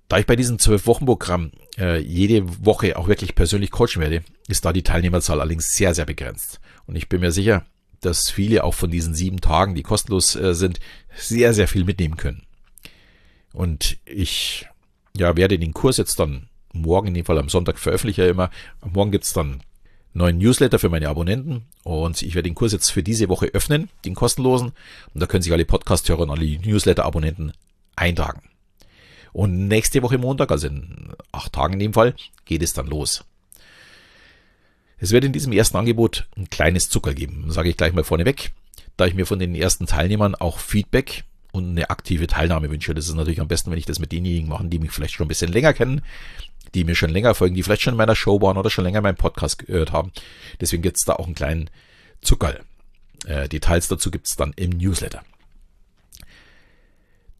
Da 0.09 0.17
ich 0.17 0.25
bei 0.25 0.35
diesem 0.35 0.59
Zwölf-Wochen-Programm 0.59 1.51
äh, 1.77 1.99
jede 1.99 2.65
Woche 2.65 2.97
auch 2.97 3.07
wirklich 3.07 3.35
persönlich 3.35 3.71
coachen 3.71 4.01
werde, 4.01 4.23
ist 4.47 4.65
da 4.65 4.73
die 4.73 4.83
Teilnehmerzahl 4.83 5.39
allerdings 5.39 5.73
sehr, 5.73 5.93
sehr 5.93 6.05
begrenzt. 6.05 6.59
Und 6.85 6.95
ich 6.95 7.07
bin 7.07 7.21
mir 7.21 7.31
sicher, 7.31 7.65
dass 8.05 8.29
viele 8.29 8.63
auch 8.63 8.73
von 8.73 8.91
diesen 8.91 9.13
sieben 9.13 9.41
Tagen, 9.41 9.75
die 9.75 9.83
kostenlos 9.83 10.35
äh, 10.35 10.53
sind, 10.53 10.79
sehr, 11.15 11.53
sehr 11.53 11.67
viel 11.67 11.83
mitnehmen 11.83 12.17
können. 12.17 12.43
Und 13.53 13.97
ich 14.05 14.67
ja, 15.15 15.35
werde 15.37 15.59
den 15.59 15.73
Kurs 15.73 15.97
jetzt 15.97 16.19
dann 16.19 16.49
morgen, 16.73 17.09
in 17.09 17.13
dem 17.13 17.25
Fall 17.25 17.37
am 17.37 17.49
Sonntag 17.49 17.77
veröffentliche 17.77 18.23
ich 18.23 18.29
immer. 18.29 18.49
Morgen 18.83 19.11
gibt's 19.11 19.33
dann 19.33 19.61
neuen 20.13 20.37
Newsletter 20.37 20.79
für 20.79 20.89
meine 20.89 21.09
Abonnenten 21.09 21.65
und 21.83 22.21
ich 22.21 22.35
werde 22.35 22.49
den 22.49 22.55
Kurs 22.55 22.71
jetzt 22.71 22.91
für 22.91 23.03
diese 23.03 23.29
Woche 23.29 23.47
öffnen, 23.47 23.89
den 24.05 24.15
kostenlosen. 24.15 24.73
Und 25.13 25.21
da 25.21 25.25
können 25.25 25.43
sich 25.43 25.53
alle 25.53 25.65
Podcast-Hörer 25.65 26.21
und 26.21 26.31
alle 26.31 26.45
Newsletter-Abonnenten 26.45 27.53
eintragen. 27.95 28.41
Und 29.31 29.67
nächste 29.67 30.01
Woche 30.03 30.17
Montag, 30.17 30.51
also 30.51 30.67
in 30.67 31.13
acht 31.31 31.53
Tagen 31.53 31.73
in 31.73 31.79
dem 31.79 31.93
Fall, 31.93 32.15
geht 32.45 32.61
es 32.61 32.73
dann 32.73 32.87
los. 32.87 33.23
Es 35.03 35.11
wird 35.11 35.25
in 35.25 35.33
diesem 35.33 35.51
ersten 35.51 35.75
Angebot 35.75 36.27
ein 36.37 36.49
kleines 36.49 36.87
Zucker 36.87 37.13
geben, 37.13 37.51
sage 37.51 37.67
ich 37.67 37.75
gleich 37.75 37.91
mal 37.91 38.05
vorneweg, 38.05 38.53
da 38.95 39.05
ich 39.05 39.13
mir 39.13 39.25
von 39.25 39.37
den 39.37 39.53
ersten 39.53 39.85
Teilnehmern 39.85 40.33
auch 40.33 40.59
Feedback 40.59 41.25
und 41.51 41.71
eine 41.71 41.89
aktive 41.89 42.25
Teilnahme 42.25 42.69
wünsche. 42.69 42.93
Das 42.93 43.09
ist 43.09 43.13
natürlich 43.13 43.41
am 43.41 43.49
besten, 43.49 43.69
wenn 43.69 43.77
ich 43.77 43.85
das 43.85 43.99
mit 43.99 44.13
denjenigen 44.13 44.47
mache, 44.47 44.63
die 44.63 44.79
mich 44.79 44.91
vielleicht 44.91 45.15
schon 45.15 45.25
ein 45.25 45.27
bisschen 45.27 45.51
länger 45.51 45.73
kennen, 45.73 46.03
die 46.73 46.85
mir 46.85 46.95
schon 46.95 47.09
länger 47.09 47.35
folgen, 47.35 47.53
die 47.53 47.63
vielleicht 47.63 47.81
schon 47.81 47.95
in 47.95 47.97
meiner 47.97 48.15
Show 48.15 48.41
waren 48.41 48.55
oder 48.55 48.69
schon 48.69 48.85
länger 48.85 49.01
meinen 49.01 49.17
Podcast 49.17 49.59
gehört 49.59 49.91
haben. 49.91 50.13
Deswegen 50.61 50.83
gibt 50.83 50.95
es 50.95 51.03
da 51.03 51.15
auch 51.15 51.25
einen 51.25 51.35
kleinen 51.35 51.69
Zuckerl. 52.21 52.61
Äh, 53.25 53.49
Details 53.49 53.89
dazu 53.89 54.09
gibt 54.09 54.27
es 54.27 54.37
dann 54.37 54.53
im 54.55 54.69
Newsletter. 54.69 55.21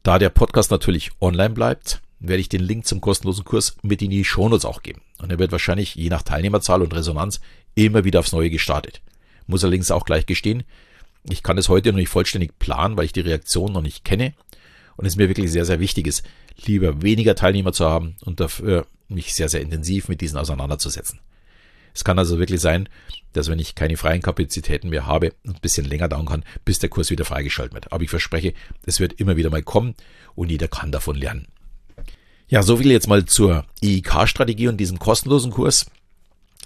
Da 0.03 0.19
der 0.19 0.31
Podcast 0.31 0.69
natürlich 0.69 1.11
online 1.21 1.51
bleibt, 1.53 2.01
werde 2.23 2.41
ich 2.41 2.49
den 2.49 2.61
Link 2.61 2.87
zum 2.87 3.01
kostenlosen 3.01 3.43
Kurs 3.43 3.75
mit 3.81 4.01
in 4.01 4.09
die 4.09 4.23
Shownotes 4.23 4.65
auch 4.65 4.81
geben. 4.81 5.01
Und 5.19 5.31
er 5.31 5.39
wird 5.39 5.51
wahrscheinlich 5.51 5.95
je 5.95 6.09
nach 6.09 6.21
Teilnehmerzahl 6.21 6.81
und 6.81 6.93
Resonanz 6.93 7.41
immer 7.75 8.05
wieder 8.05 8.19
aufs 8.19 8.31
Neue 8.31 8.49
gestartet. 8.49 9.01
Muss 9.45 9.63
allerdings 9.63 9.91
auch 9.91 10.05
gleich 10.05 10.25
gestehen, 10.25 10.63
ich 11.29 11.43
kann 11.43 11.57
es 11.57 11.69
heute 11.69 11.89
noch 11.91 11.99
nicht 11.99 12.09
vollständig 12.09 12.57
planen, 12.59 12.97
weil 12.97 13.05
ich 13.05 13.13
die 13.13 13.21
Reaktion 13.21 13.71
noch 13.71 13.81
nicht 13.81 14.03
kenne. 14.03 14.33
Und 14.95 15.05
es 15.05 15.15
mir 15.15 15.27
wirklich 15.27 15.51
sehr, 15.51 15.65
sehr 15.65 15.79
wichtig 15.79 16.07
ist, 16.07 16.23
lieber 16.65 17.01
weniger 17.01 17.35
Teilnehmer 17.35 17.73
zu 17.73 17.85
haben 17.85 18.15
und 18.21 18.39
dafür 18.39 18.85
mich 19.09 19.33
sehr, 19.33 19.49
sehr 19.49 19.61
intensiv 19.61 20.07
mit 20.07 20.21
diesen 20.21 20.37
auseinanderzusetzen. 20.37 21.19
Es 21.93 22.03
kann 22.03 22.19
also 22.19 22.39
wirklich 22.39 22.61
sein, 22.61 22.89
dass 23.33 23.49
wenn 23.49 23.59
ich 23.59 23.75
keine 23.75 23.97
freien 23.97 24.21
Kapazitäten 24.21 24.89
mehr 24.89 25.05
habe, 25.05 25.33
ein 25.45 25.57
bisschen 25.61 25.85
länger 25.85 26.07
dauern 26.07 26.25
kann, 26.25 26.43
bis 26.65 26.79
der 26.79 26.89
Kurs 26.89 27.09
wieder 27.09 27.25
freigeschaltet 27.25 27.73
wird. 27.73 27.91
Aber 27.91 28.03
ich 28.03 28.09
verspreche, 28.09 28.53
es 28.85 28.99
wird 28.99 29.13
immer 29.13 29.35
wieder 29.37 29.49
mal 29.49 29.63
kommen 29.63 29.95
und 30.35 30.51
jeder 30.51 30.67
kann 30.67 30.91
davon 30.91 31.15
lernen. 31.15 31.47
Ja, 32.47 32.61
so 32.61 32.77
viel 32.77 32.91
jetzt 32.91 33.07
mal 33.07 33.25
zur 33.25 33.65
EIK-Strategie 33.81 34.67
und 34.67 34.77
diesem 34.77 34.99
kostenlosen 34.99 35.51
Kurs. 35.51 35.85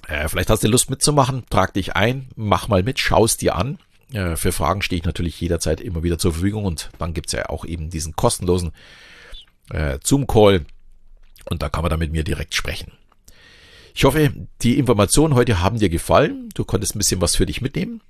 Äh, 0.07 0.27
vielleicht 0.27 0.49
hast 0.49 0.63
du 0.63 0.67
Lust 0.67 0.89
mitzumachen, 0.89 1.43
trag 1.49 1.73
dich 1.73 1.95
ein, 1.95 2.29
mach 2.35 2.67
mal 2.67 2.83
mit, 2.83 2.99
schau 2.99 3.25
es 3.25 3.37
dir 3.37 3.55
an. 3.55 3.77
Äh, 4.11 4.35
für 4.35 4.51
Fragen 4.51 4.81
stehe 4.81 4.99
ich 4.99 5.05
natürlich 5.05 5.39
jederzeit 5.39 5.81
immer 5.81 6.03
wieder 6.03 6.17
zur 6.17 6.33
Verfügung 6.33 6.65
und 6.65 6.89
dann 6.97 7.13
gibt's 7.13 7.33
ja 7.33 7.49
auch 7.49 7.65
eben 7.65 7.89
diesen 7.89 8.15
kostenlosen 8.15 8.71
äh, 9.69 9.99
Zoom-Call 10.03 10.65
und 11.49 11.61
da 11.61 11.69
kann 11.69 11.83
man 11.83 11.89
dann 11.89 11.99
mit 11.99 12.11
mir 12.11 12.23
direkt 12.23 12.55
sprechen. 12.55 12.93
Ich 13.93 14.05
hoffe, 14.05 14.31
die 14.61 14.77
Informationen 14.77 15.33
heute 15.33 15.61
haben 15.61 15.79
dir 15.79 15.89
gefallen. 15.89 16.49
Du 16.53 16.65
konntest 16.65 16.95
ein 16.95 16.99
bisschen 16.99 17.19
was 17.21 17.35
für 17.35 17.47
dich 17.47 17.61
mitnehmen. 17.61 18.01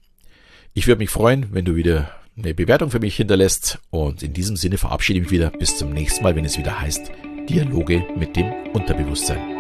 Ich 0.74 0.86
würde 0.86 1.00
mich 1.00 1.10
freuen, 1.10 1.48
wenn 1.54 1.66
du 1.66 1.76
wieder 1.76 2.12
eine 2.38 2.54
Bewertung 2.54 2.92
für 2.92 3.00
mich 3.00 3.16
hinterlässt. 3.16 3.80
Und 3.90 4.22
in 4.22 4.34
diesem 4.34 4.58
Sinne 4.58 4.78
verabschiede 4.78 5.20
ich 5.20 5.24
mich 5.24 5.32
wieder. 5.32 5.50
Bis 5.52 5.78
zum 5.78 5.94
nächsten 5.94 6.24
Mal, 6.24 6.36
wenn 6.36 6.46
es 6.46 6.58
wieder 6.58 6.82
heißt 6.82 7.10
Dialoge 7.50 8.04
mit 8.18 8.36
dem 8.36 8.52
Unterbewusstsein. 8.74 9.57